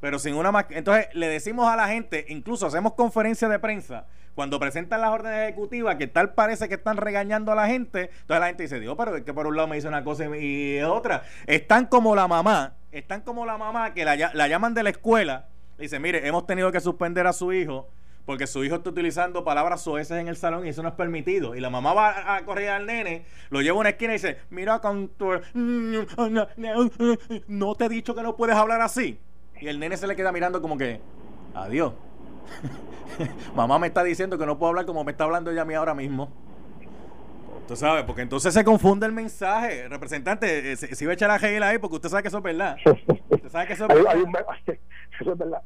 [0.00, 0.78] Pero sin una mascarilla.
[0.78, 4.06] Entonces le decimos a la gente, incluso hacemos conferencias de prensa
[4.38, 8.38] cuando presentan las órdenes ejecutivas, que tal parece que están regañando a la gente, entonces
[8.38, 10.80] la gente dice, Dios, pero es que por un lado me dice una cosa y
[10.80, 11.24] otra.
[11.48, 15.82] Están como la mamá, están como la mamá que la, llaman de la escuela, y
[15.82, 17.88] dice, mire, hemos tenido que suspender a su hijo
[18.26, 21.56] porque su hijo está utilizando palabras soeces en el salón y eso no es permitido.
[21.56, 24.38] Y la mamá va a correr al nene, lo lleva a una esquina y dice,
[24.50, 26.06] mira, cantor, no
[27.74, 29.18] te he dicho que no puedes hablar así.
[29.60, 31.00] Y el nene se le queda mirando como que,
[31.54, 31.92] adiós.
[33.54, 35.74] Mamá me está diciendo que no puedo hablar como me está hablando ella a mí
[35.74, 36.30] ahora mismo.
[37.66, 39.88] Tú sabes, porque entonces se confunde el mensaje.
[39.88, 42.44] Representante, eh, si, va a echar a Hegel ahí, porque usted sabe que eso es
[42.44, 42.76] verdad.
[43.28, 44.14] Usted sabe que eso es verdad.
[45.20, 45.62] eso es verdad.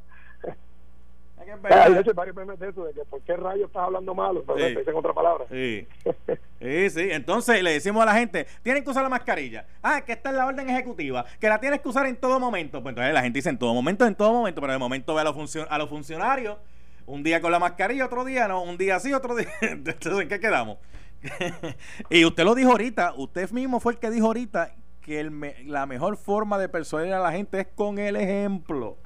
[1.71, 4.59] Hay hecho varios memes de eso, de que por qué rayos estás hablando malo, pero
[4.59, 4.77] sí.
[4.87, 5.45] en otra palabra.
[5.51, 5.87] Sí.
[6.61, 7.09] sí, sí.
[7.11, 9.67] Entonces le decimos a la gente, tienen que usar la mascarilla.
[9.83, 12.83] Ah, que está en la orden ejecutiva, que la tienes que usar en todo momento.
[12.83, 15.21] Pues entonces la gente dice en todo momento, en todo momento, pero de momento ve
[15.21, 16.59] a los, a los funcionarios,
[17.07, 19.49] un día con la mascarilla, otro día no, un día sí, otro día.
[19.61, 20.79] Entonces, ¿en qué quedamos?
[22.11, 25.33] y usted lo dijo ahorita, usted mismo fue el que dijo ahorita que el
[25.67, 28.99] la mejor forma de persuadir a la gente es con el ejemplo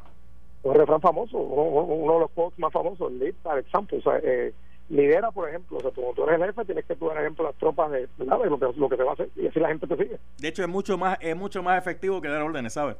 [0.67, 4.53] un refrán famoso, uno, de los quotes más famosos, lead by example, o sea, eh,
[4.89, 7.51] lidera, por ejemplo, o sea, tú, tú eres el jefe, tienes que dar ejemplo a
[7.51, 8.39] las tropas de, ¿verdad?
[8.45, 10.19] lo, que, lo que se va a hacer, y así la gente te sigue.
[10.39, 12.97] De hecho, es mucho más es mucho más efectivo que dar órdenes, ¿sabes?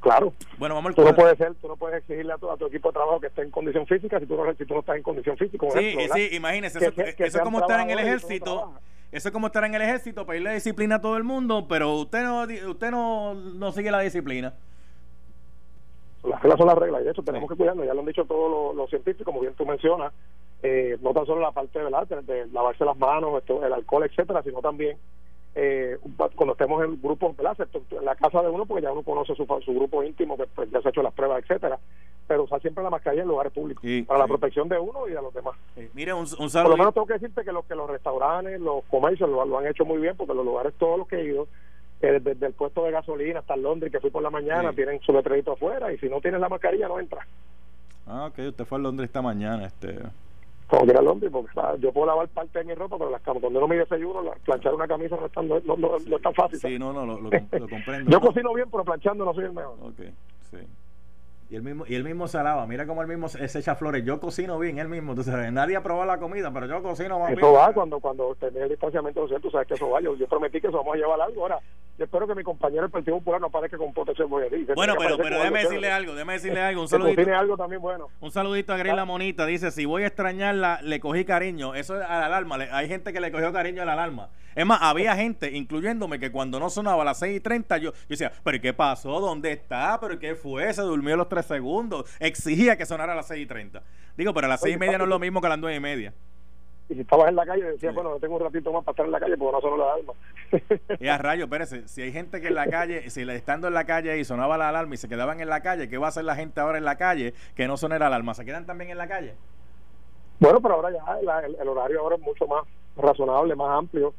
[0.00, 0.32] Claro.
[0.58, 2.88] Bueno, vamos tú no puedes ser, tú no puedes exigirle a tu, a tu, equipo
[2.88, 5.02] de trabajo que esté en condición física si tú no, si tú no estás en
[5.02, 5.64] condición física.
[5.70, 8.74] Sí, sí, imagínese, eso, eso es como estar en el ejército.
[9.12, 12.24] Eso es como estar en el ejército, pedirle disciplina a todo el mundo, pero usted
[12.24, 14.54] no usted no, no sigue la disciplina.
[16.42, 17.00] Reglas son las reglas.
[17.00, 19.54] Y de hecho tenemos que cuidarnos, ya lo han dicho todos los, científicos, como bien
[19.54, 20.12] tú mencionas,
[20.62, 24.60] eh, no tan solo la parte de, de lavarse las manos, el alcohol, etcétera, sino
[24.60, 24.96] también
[25.54, 25.98] eh,
[26.34, 29.74] cuando estemos en grupos, en la casa de uno, porque ya uno conoce su, su
[29.74, 31.78] grupo íntimo, que pues, ya se ha hecho las pruebas, etcétera,
[32.26, 35.20] pero usar siempre la mascarilla en lugares públicos, para la protección de uno y de
[35.20, 35.54] los demás.
[35.92, 38.82] Mire, un, un Por lo menos tengo que decirte que los, que los restaurantes, los
[38.84, 41.48] comercios lo, lo han hecho muy bien, porque los lugares, todos los que he ido,
[42.02, 45.12] que desde, el puesto de gasolina hasta Londres, que fui por la mañana, tienen su
[45.12, 47.24] letrerito afuera y si no tienes la mascarilla no entra.
[48.08, 49.66] Ah, ok, usted fue a Londres esta mañana.
[49.66, 50.00] este
[50.66, 53.22] Como que ir a Londres, porque yo puedo lavar parte de mi ropa, pero las
[53.22, 56.58] cuando uno me desayuno, planchar una camisa no es tan, no, no, es tan fácil.
[56.58, 57.30] Sí, no, no, lo, lo,
[57.68, 58.10] comprendo.
[58.10, 59.76] yo cocino bien, pero planchando no soy el mejor.
[59.80, 60.00] Ok,
[60.50, 60.58] sí.
[61.52, 62.66] Y él mismo, y él mismo se alaba.
[62.66, 64.02] Mira cómo él mismo se, echa flores.
[64.06, 65.12] Yo cocino bien, él mismo.
[65.12, 68.62] Entonces, nadie ha probado la comida, pero yo cocino más Eso va cuando, cuando tenés
[68.62, 70.00] el distanciamiento social, tú sabes que eso va.
[70.00, 71.42] Yo, prometí que eso vamos a llevar algo.
[71.42, 71.58] Ahora,
[71.98, 74.66] yo espero que mi compañero del Partido Popular no parezca con protección voy a decir.
[74.74, 76.82] Bueno, pero, pero déjeme decirle algo, déjeme decirle algo.
[76.82, 77.16] Un saludito.
[77.16, 78.08] Tiene algo también bueno.
[78.20, 79.44] Un saludito a Grey La Monita.
[79.46, 81.74] Dice, si voy a extrañarla, le cogí cariño.
[81.74, 82.56] Eso es a la alarma.
[82.72, 84.30] hay gente que le cogió cariño a la alarma.
[84.54, 87.92] Es más, había gente, incluyéndome, que cuando no sonaba a las 6 y 30, yo,
[87.92, 89.20] yo decía, ¿pero qué pasó?
[89.20, 89.98] ¿Dónde está?
[90.00, 90.72] ¿Pero qué fue?
[90.74, 92.10] Se durmió los 3 segundos.
[92.20, 93.82] Exigía que sonara a las 6 y 30.
[94.16, 95.76] Digo, pero a las 6 y media no es lo mismo que a las 9
[95.76, 96.14] y media.
[96.88, 99.12] Y si estabas en la calle, decía, bueno, tengo un ratito más para estar en
[99.12, 100.12] la calle porque no sonó la alarma.
[101.00, 103.84] y a rayo, espérese, si hay gente que en la calle, si estando en la
[103.84, 106.24] calle y sonaba la alarma y se quedaban en la calle, ¿qué va a hacer
[106.24, 108.34] la gente ahora en la calle que no suene la alarma?
[108.34, 109.34] ¿Se quedan también en la calle?
[110.40, 112.64] Bueno, pero ahora ya el horario ahora es mucho más
[112.96, 114.12] razonable, más amplio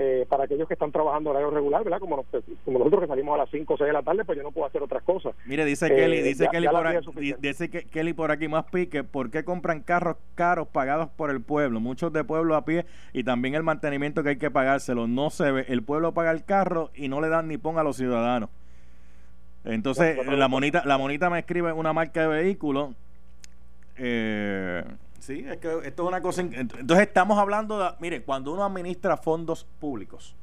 [0.00, 1.98] eh, para aquellos que están trabajando horario regular, ¿verdad?
[1.98, 2.24] Como,
[2.66, 4.64] nosotros que salimos a las 5 o 6 de la tarde, pues yo no puedo
[4.64, 5.34] hacer otras cosas.
[5.44, 9.02] Mire, dice Kelly, eh, dice, Kelly, por aquí, dice que Kelly por aquí más pique,
[9.02, 11.80] ¿por qué compran carros caros pagados por el pueblo?
[11.80, 15.08] Muchos de pueblo a pie y también el mantenimiento que hay que pagárselo.
[15.08, 17.84] No se ve, el pueblo paga el carro y no le dan ni ponga a
[17.84, 18.50] los ciudadanos.
[19.64, 22.94] Entonces, la monita, la monita me escribe una marca de vehículo.
[23.96, 24.84] Eh,
[25.20, 26.42] Sí, es que esto es una cosa.
[26.42, 27.90] Entonces estamos hablando de.
[28.00, 30.34] Mire, cuando uno administra fondos públicos,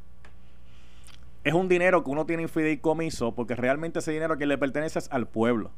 [1.44, 5.00] es un dinero que uno tiene en fideicomiso porque realmente ese dinero que le pertenece
[5.00, 5.72] es al pueblo.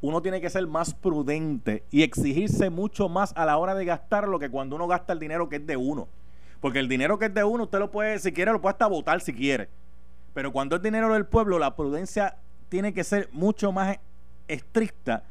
[0.00, 4.38] Uno tiene que ser más prudente y exigirse mucho más a la hora de gastarlo
[4.38, 6.08] que cuando uno gasta el dinero que es de uno.
[6.60, 8.86] Porque el dinero que es de uno, usted lo puede, si quiere, lo puede hasta
[8.86, 9.68] votar si quiere.
[10.32, 12.36] Pero cuando es dinero del pueblo, la prudencia
[12.70, 13.98] tiene que ser mucho más
[14.48, 15.24] estricta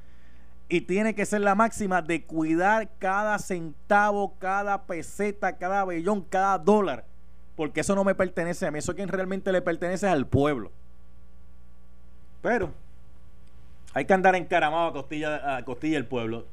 [0.70, 6.60] y tiene que ser la máxima de cuidar cada centavo, cada peseta, cada bellón, cada
[6.60, 7.06] dólar.
[7.56, 10.72] Porque eso no me pertenece a mí, eso quien realmente le pertenece al pueblo.
[12.44, 12.72] Pero
[13.94, 16.46] hay que andar encaramado a costilla, a costilla el pueblo.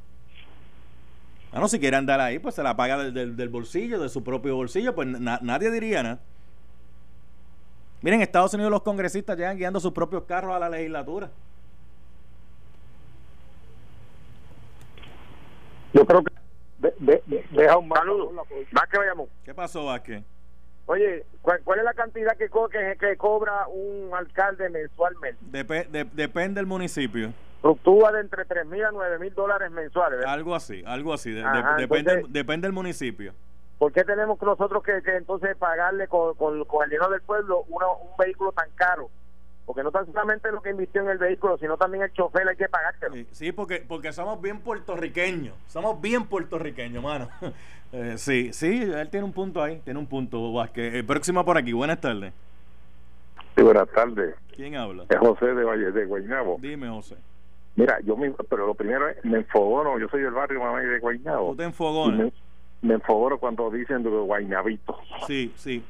[1.52, 4.56] Ah, no, si quiere andar ahí, pues se la paga del, bolsillo, de su propio
[4.56, 6.20] bolsillo, pues nadie diría nada.
[8.00, 11.30] Miren, en Estados Unidos los congresistas llegan guiando sus propios carros a la legislatura.
[15.96, 16.32] Yo creo que
[16.98, 18.44] de, deja un saludo.
[18.90, 19.30] que vayamos.
[19.44, 20.22] ¿Qué pasó, Vázquez?
[20.84, 22.48] Oye, ¿cuál, es la cantidad que,
[22.98, 25.42] que, cobra un alcalde mensualmente?
[26.12, 27.32] depende del municipio.
[27.62, 30.24] Fluctúa de entre 3 mil a 9 mil dólares mensuales.
[30.26, 31.32] Algo así, algo así.
[31.78, 33.32] depende, depende del municipio.
[33.78, 38.52] ¿Por qué tenemos nosotros que, entonces pagarle con, con, el dinero del pueblo un vehículo
[38.52, 39.10] tan caro?
[39.66, 42.56] Porque no tan solamente lo que invirtió en el vehículo, sino también el chofer hay
[42.56, 43.16] que pagárselo.
[43.32, 47.28] Sí, porque porque somos bien puertorriqueños, somos bien puertorriqueños, mano.
[47.92, 50.92] Eh, sí, sí, él tiene un punto ahí, tiene un punto, Vázquez.
[50.92, 52.34] El próximo por aquí, buenas tardes.
[53.54, 54.34] Sí, buenas tardes.
[54.54, 55.04] ¿Quién habla?
[55.08, 56.58] Es José de Valle de Guaynabo.
[56.60, 57.16] Dime, José.
[57.76, 60.98] Mira, yo me, pero lo primero es, me enfogono, yo soy del barrio mamá de
[60.98, 61.50] Guaynabo.
[61.50, 62.32] ¿Tú te enfogonas?
[62.82, 64.98] Me, enfogono cuando dicen de Guaynabito.
[65.26, 65.82] Sí, sí.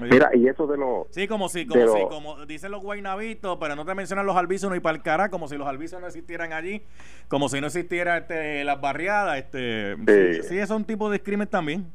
[0.00, 1.06] Mira, y eso de los...
[1.10, 4.70] Sí, como si, como si, como dicen los guaynabitos, pero no te mencionan los albisos
[4.70, 6.82] ni para el cara, como si los albisos no existieran allí,
[7.28, 9.96] como si no existiera este, las barriadas, este...
[9.96, 11.90] Sí, sí, eso es un tipo de crimen también.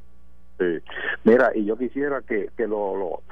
[0.60, 0.80] Sí.
[1.24, 3.24] Mira, y yo quisiera que, que lo, lo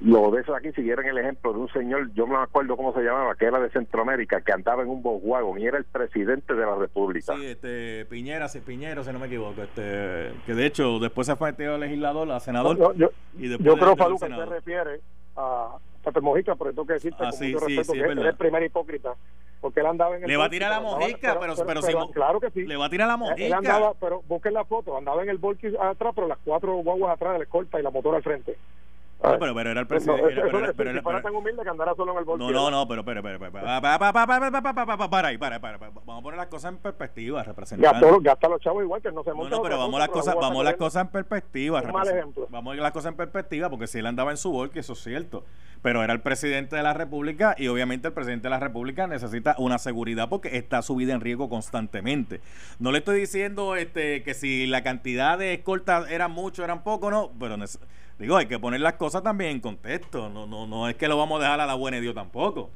[0.00, 2.92] los de esos aquí siguieron el ejemplo de un señor, yo no me acuerdo cómo
[2.92, 6.54] se llamaba, que era de Centroamérica, que andaba en un Volkswagen y era el presidente
[6.54, 7.34] de la República.
[7.36, 11.36] Sí, este, Piñera, sí, Piñero, si no me equivoco, este, que de hecho después se
[11.36, 12.96] fue a legislador, a senador.
[12.96, 15.00] yo, y después yo creo, Falú, que se refiere
[15.36, 18.36] a Pepe Mojica, pero tengo que decirte ah, con sí, mucho respeto que es, el
[18.36, 19.14] primer hipócrita
[19.60, 22.40] porque él andaba en el le va a tirar la mojica pero, pero, pero, claro
[22.40, 25.22] que sí le va a tirar la mojica él andaba pero busquen la foto andaba
[25.22, 28.24] en el volky atrás pero las cuatro guaguas atrás le corta y la motora al
[28.24, 28.58] frente
[29.22, 31.02] no, pero, pero era el presidente.
[31.02, 35.28] para tan humilde que andara solo en el No, no, no, pero, pero, pero, para
[35.28, 38.06] ahí, para, para, Vamos a poner las cosas en perspectiva, representante.
[38.22, 39.56] Gasta los chavos igual que no se monta.
[39.56, 41.82] No, pero vamos las cosas, vamos las cosas en perspectiva.
[41.82, 42.46] Mal ejemplo.
[42.50, 45.44] Vamos las cosas en perspectiva, porque si él andaba en su que eso es cierto.
[45.82, 49.56] Pero era el presidente de la República y obviamente el presidente de la República necesita
[49.58, 52.40] una seguridad porque está su vida en riesgo constantemente.
[52.78, 57.10] No le estoy diciendo este que si la cantidad de escoltas era mucho, eran poco,
[57.10, 57.56] no, pero
[58.22, 60.30] Digo, hay que poner las cosas también en contexto.
[60.30, 62.70] No, no, no es que lo vamos a dejar a la buena de Dios tampoco.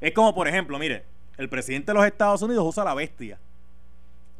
[0.00, 1.04] Es como, por ejemplo, mire,
[1.38, 3.38] el presidente de los Estados Unidos usa la bestia.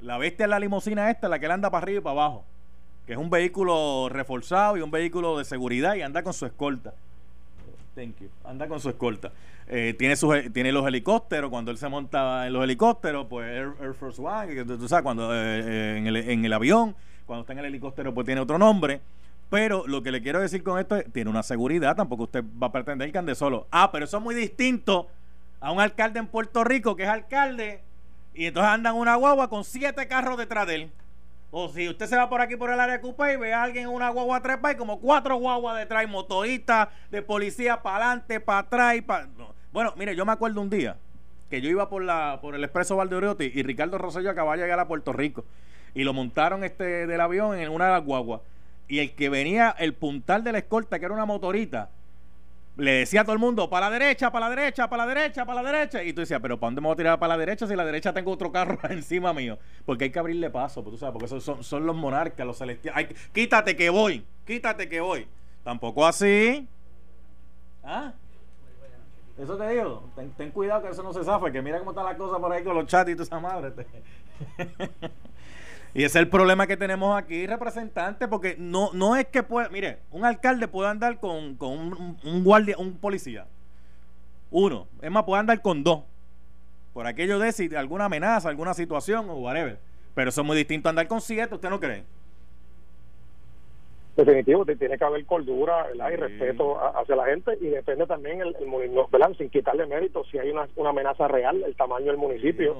[0.03, 2.45] La bestia es la limusina esta, la que él anda para arriba y para abajo.
[3.07, 6.95] Que es un vehículo reforzado y un vehículo de seguridad y anda con su escolta.
[7.95, 8.29] Thank you.
[8.45, 9.31] Anda con su escolta.
[9.69, 10.17] Eh, tiene,
[10.51, 11.49] tiene los helicópteros.
[11.49, 15.61] Cuando él se monta en los helicópteros, pues Air, Force One, tú, sabes, cuando eh,
[15.61, 19.01] eh, en, el, en el avión, cuando está en el helicóptero, pues tiene otro nombre.
[19.51, 22.69] Pero lo que le quiero decir con esto es, tiene una seguridad, tampoco usted va
[22.69, 23.67] a pretender que ande solo.
[23.73, 25.09] Ah, pero eso es muy distinto
[25.61, 27.83] a un alcalde en Puerto Rico que es alcalde
[28.33, 30.91] y entonces andan una guagua con siete carros detrás de él.
[31.51, 33.65] O si usted se va por aquí por el área de Cupé y ve a
[33.65, 38.39] alguien en una guagua trepa y como cuatro guaguas detrás, motoristas de policía para adelante,
[38.39, 38.97] para atrás.
[38.97, 39.27] Y para...
[39.73, 40.97] Bueno, mire, yo me acuerdo un día
[41.51, 44.79] que yo iba por la por el expreso Valdeoriotti y Ricardo Rosselló acababa de llegar
[44.79, 45.45] a Puerto Rico
[45.93, 48.43] y lo montaron este del avión en una de las guaguas
[48.91, 51.91] y el que venía, el puntal de la escolta, que era una motorita,
[52.77, 55.47] le decía a todo el mundo, para la derecha, para la derecha, para la derecha,
[55.47, 56.03] para la derecha.
[56.03, 57.85] Y tú decías, pero ¿para dónde me voy a tirar para la derecha si la
[57.85, 59.59] derecha tengo otro carro encima mío?
[59.87, 63.17] Porque hay que abrirle paso, pues tú sabes, porque son, son, los monarcas, los celestiales.
[63.33, 65.29] quítate que voy, quítate que voy.
[65.63, 66.67] Tampoco así.
[67.85, 68.13] ¿Ah?
[69.39, 72.17] Eso te digo, ten, cuidado que eso no se zafe, que mira cómo está la
[72.17, 73.73] cosa por ahí con los chats y toda esa madre.
[75.93, 79.69] Y ese es el problema que tenemos aquí, representante, porque no, no es que puede,
[79.71, 83.47] mire, un alcalde puede andar con, un, guardia, un policía.
[84.51, 84.87] Uno.
[85.03, 86.03] Es más, puede andar con dos.
[86.93, 89.79] Por aquello de si alguna amenaza, alguna situación o whatever.
[90.15, 92.05] Pero eso es muy distinto a andar con siete, ¿usted no cree?
[94.25, 99.37] Definitivo tiene que haber cordura y respeto hacia la gente y depende también el, el
[99.37, 102.77] sin quitarle mérito si hay una, una, amenaza real el tamaño del municipio.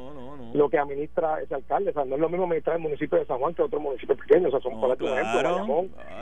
[0.55, 3.27] lo que administra ese alcalde o sea no es lo mismo administrar el municipio de
[3.27, 5.09] San Juan que otro municipio pequeño o sea son por ejemplo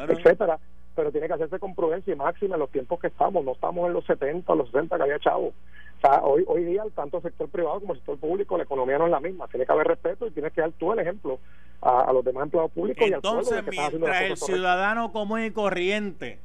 [0.09, 0.59] etcétera.
[0.95, 3.87] Pero tiene que hacerse con prudencia y máxima en los tiempos que estamos no estamos
[3.87, 5.53] en los 70 los 60 que había chavo
[5.99, 8.99] o sea, hoy, hoy día, tanto el sector privado como el sector público, la economía
[8.99, 9.49] no es la misma.
[9.49, 11.41] Tiene que haber respeto y tienes que dar tú el ejemplo
[11.83, 13.05] a, los demás empleados públicos.
[13.05, 16.39] Entonces, y al mientras el ciudadano común y corriente,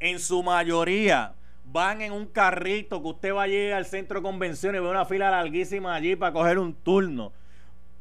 [0.00, 1.32] en su mayoría,
[1.64, 4.90] van en un carrito que usted va a llegar al centro de convenciones y ve
[4.90, 7.32] una fila larguísima allí para coger un turno.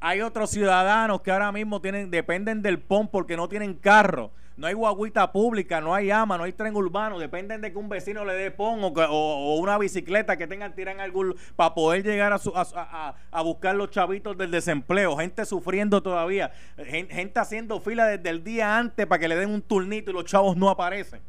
[0.01, 4.67] Hay otros ciudadanos que ahora mismo tienen dependen del PON porque no tienen carro no
[4.67, 8.25] hay guaguita pública, no hay ama, no hay tren urbano, dependen de que un vecino
[8.25, 13.41] le dé pon o, una bicicleta que tengan tiran algún para poder llegar a, a,
[13.41, 19.07] buscar los chavitos del desempleo, gente sufriendo todavía, gente, haciendo fila desde el día antes
[19.07, 21.21] para que le den un turnito y los chavos no aparecen.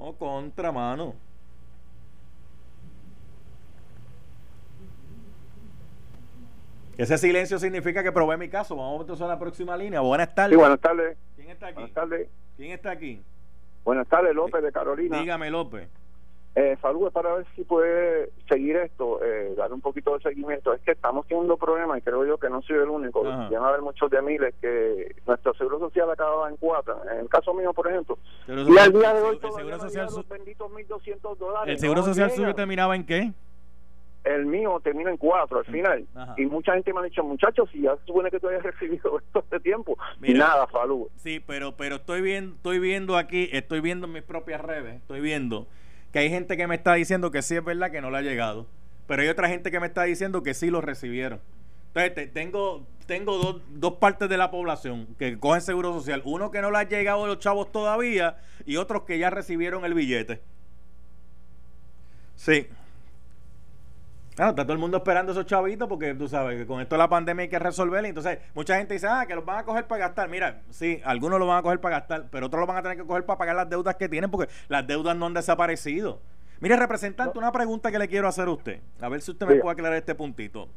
[0.00, 1.14] No contra mano.
[6.96, 8.76] Ese silencio significa que probé mi caso.
[8.76, 10.00] Vamos entonces a la próxima línea.
[10.00, 10.52] Buenas tardes.
[10.52, 11.18] Sí, buenas tardes.
[11.36, 11.74] ¿Quién está aquí?
[11.74, 12.28] Buenas tardes.
[12.56, 13.22] ¿Quién está aquí?
[13.84, 15.20] Buenas tardes, López de Carolina.
[15.20, 15.88] Dígame, López.
[16.56, 20.72] Eh, saludos para ver si puede seguir esto, eh, dar un poquito de seguimiento.
[20.72, 23.24] Es que estamos teniendo problemas y creo yo que no soy el único.
[23.24, 27.02] Van a haber muchos de miles que nuestro seguro social acababa en cuatro.
[27.10, 28.18] En el caso mío, por ejemplo.
[28.46, 31.72] y al día de hoy, el seguro social, los benditos 1.200 dólares.
[31.74, 33.32] ¿El seguro social suyo terminaba en qué?
[34.24, 36.06] El mío termina en cuatro al final.
[36.36, 39.18] Y mucha gente me ha dicho, muchachos, si ya se supone que tú hayas recibido
[39.18, 39.96] esto este tiempo.
[40.22, 41.10] y nada, Falú.
[41.16, 45.20] Sí, pero, pero estoy, viendo, estoy viendo aquí, estoy viendo en mis propias redes, estoy
[45.20, 45.66] viendo
[46.12, 48.22] que hay gente que me está diciendo que sí es verdad que no le ha
[48.22, 48.66] llegado.
[49.06, 51.40] pero hay otra gente que me está diciendo que sí lo recibieron.
[51.94, 56.22] Entonces, tengo, tengo dos, dos partes de la población que cogen seguro social.
[56.24, 59.94] Uno que no le ha llegado los chavos todavía y otros que ya recibieron el
[59.94, 60.40] billete.
[62.36, 62.68] Sí.
[64.34, 67.08] Claro, está todo el mundo esperando esos chavitos porque tú sabes que con esto la
[67.08, 68.08] pandemia hay que resolverlo.
[68.08, 70.28] Entonces, mucha gente dice, ah, que los van a coger para gastar.
[70.28, 72.96] Mira, sí, algunos lo van a coger para gastar, pero otros lo van a tener
[72.96, 76.20] que coger para pagar las deudas que tienen porque las deudas no han desaparecido.
[76.58, 78.80] Mire, representante, una pregunta que le quiero hacer a usted.
[79.00, 80.68] A ver si usted me puede aclarar este puntito.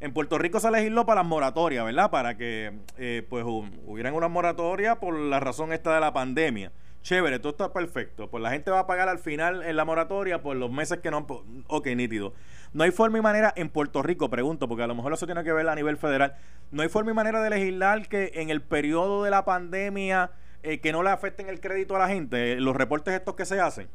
[0.00, 2.10] En Puerto Rico se legisló para las moratorias, ¿verdad?
[2.10, 6.72] Para que eh, pues hubieran una moratoria por la razón esta de la pandemia.
[7.02, 8.28] Chévere, todo está perfecto.
[8.28, 11.10] Pues la gente va a pagar al final en la moratoria por los meses que
[11.10, 11.26] no han...
[11.68, 12.34] Ok, nítido.
[12.72, 15.42] No hay forma y manera en Puerto Rico, pregunto, porque a lo mejor eso tiene
[15.42, 16.34] que ver a nivel federal.
[16.70, 20.30] No hay forma y manera de legislar que en el periodo de la pandemia
[20.62, 23.60] eh, que no le afecten el crédito a la gente, los reportes estos que se
[23.60, 23.88] hacen.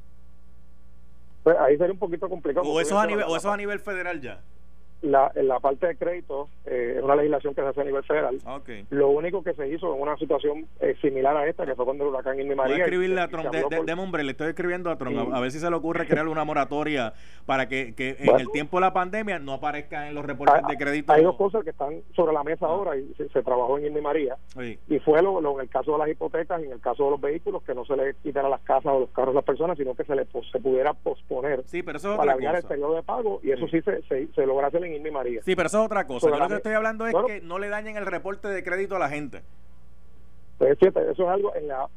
[1.43, 2.68] Pues ahí sería un poquito complicado.
[2.68, 4.41] O eso, a nivel, o eso a nivel federal ya
[5.12, 8.03] la, en la parte de crédito eh, es una legislación que se hace a nivel
[8.03, 8.38] federal.
[8.89, 12.03] Lo único que se hizo en una situación eh, similar a esta, que fue cuando
[12.06, 12.84] el huracán Irma María.
[12.84, 15.76] escribirle a Trump, de, hombre, le estoy escribiendo a Trump, a, ver si se le
[15.76, 17.14] ocurre crear una moratoria
[17.45, 20.78] para que, que en el tiempo de la pandemia no aparezca en los reportes de
[20.78, 21.14] crédito.
[21.14, 24.38] Hay dos cosas que están sobre la mesa ahora y se, trabajó en Irma María.
[24.88, 27.22] Y fue lo, en el caso de las hipotecas y en el caso de los
[27.22, 29.95] vehículos, que no se le quitara las casas o los carros a las personas, sino
[29.95, 33.51] que se le se pudiera posponer sí, pero eso para el periodo de pago y
[33.51, 35.41] eso sí, se, se, se logra hacer en Irma María.
[35.43, 36.29] Sí, pero eso es otra cosa.
[36.29, 38.99] Yo lo que estoy hablando es que no le dañen el reporte de crédito a
[38.99, 39.41] la gente.
[40.57, 41.51] Pues, eso es algo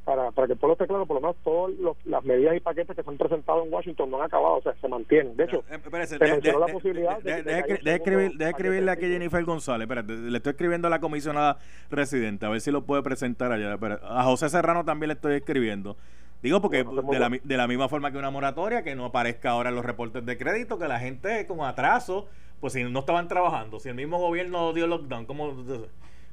[0.05, 1.73] para, para que todo esté claro, por lo menos todas
[2.05, 4.75] las medidas y paquetes que se han presentado en Washington no han acabado, o sea,
[4.81, 5.37] se mantienen.
[5.37, 10.13] De hecho, eh, se mencionó la posibilidad de, de, escribirle aquí a Jennifer González, espérate,
[10.13, 13.79] le estoy escribiendo a la comisionada residente, a ver si lo puede presentar allá.
[14.03, 15.97] a José Serrano también le estoy escribiendo.
[16.43, 19.71] Digo porque de, la, de la misma forma que una moratoria, que no aparezca ahora
[19.71, 22.27] en los reportes de crédito, que la gente con atraso
[22.61, 25.55] pues si no estaban trabajando, si el mismo gobierno dio lockdown, ¿cómo?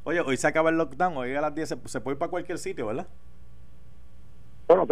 [0.03, 2.57] Oye, hoy se acaba el lockdown, hoy a las 10 se, puede ir para cualquier
[2.57, 3.07] sitio, ¿verdad?
[4.67, 4.87] Bueno,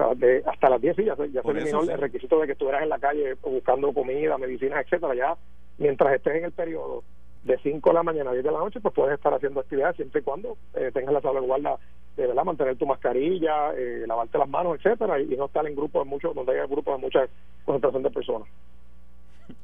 [0.45, 2.89] hasta las 10 sí, ya, se, ya se eliminó el requisito de que estuvieras en
[2.89, 5.15] la calle buscando comida, medicinas, etcétera.
[5.15, 5.37] Ya
[5.77, 7.03] mientras estés en el periodo
[7.43, 9.95] de 5 de la mañana a 10 de la noche, pues puedes estar haciendo actividades
[9.95, 11.77] siempre y cuando eh, tengas la salvaguarda
[12.15, 16.03] de verdad mantener tu mascarilla, eh, lavarte las manos, etcétera, y, no estar en grupos
[16.03, 17.27] de muchos, donde haya grupos de mucha
[17.65, 18.47] concentración de personas.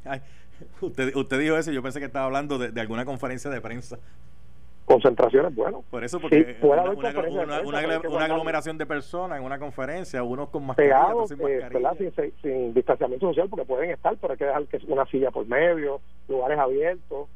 [0.04, 0.20] Ay,
[0.82, 3.98] Usted, usted dijo eso, yo pensé que estaba hablando de, alguna conferencia de prensa.
[4.86, 5.84] Concentraciones, bueno.
[5.92, 11.40] Por eso, porque una, una, aglomeración de personas en una conferencia, unos con mascarilla, sin,
[12.18, 15.46] eh, sin, distanciamiento social, porque pueden estar, pero hay que dejar que una silla por
[15.46, 17.28] medio, lugares abiertos.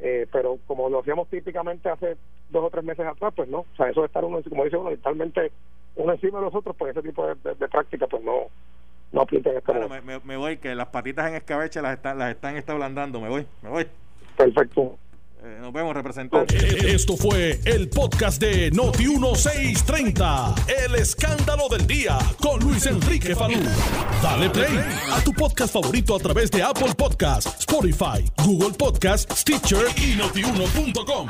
[0.00, 2.16] Eh, pero como lo hacíamos típicamente hace
[2.50, 3.58] dos o tres meses atrás, pues no.
[3.60, 5.52] O sea, eso de estar uno, como dice uno, literalmente
[5.96, 8.48] uno encima de los otros, pues ese tipo de, de práctica, pues no,
[9.12, 9.26] no
[9.88, 13.20] me, me, voy, que las patitas en escabeche las están, las están establandando.
[13.20, 13.86] Me voy, me voy.
[14.36, 14.98] Perfecto.
[15.44, 16.56] Eh, nos vemos, representante.
[16.94, 20.54] Esto fue el podcast de Noti1630.
[20.86, 23.58] El escándalo del día con Luis Enrique Falú.
[24.22, 24.78] Dale play
[25.12, 31.28] a tu podcast favorito a través de Apple Podcasts, Spotify, Google Podcasts, Stitcher y Notiuno.com.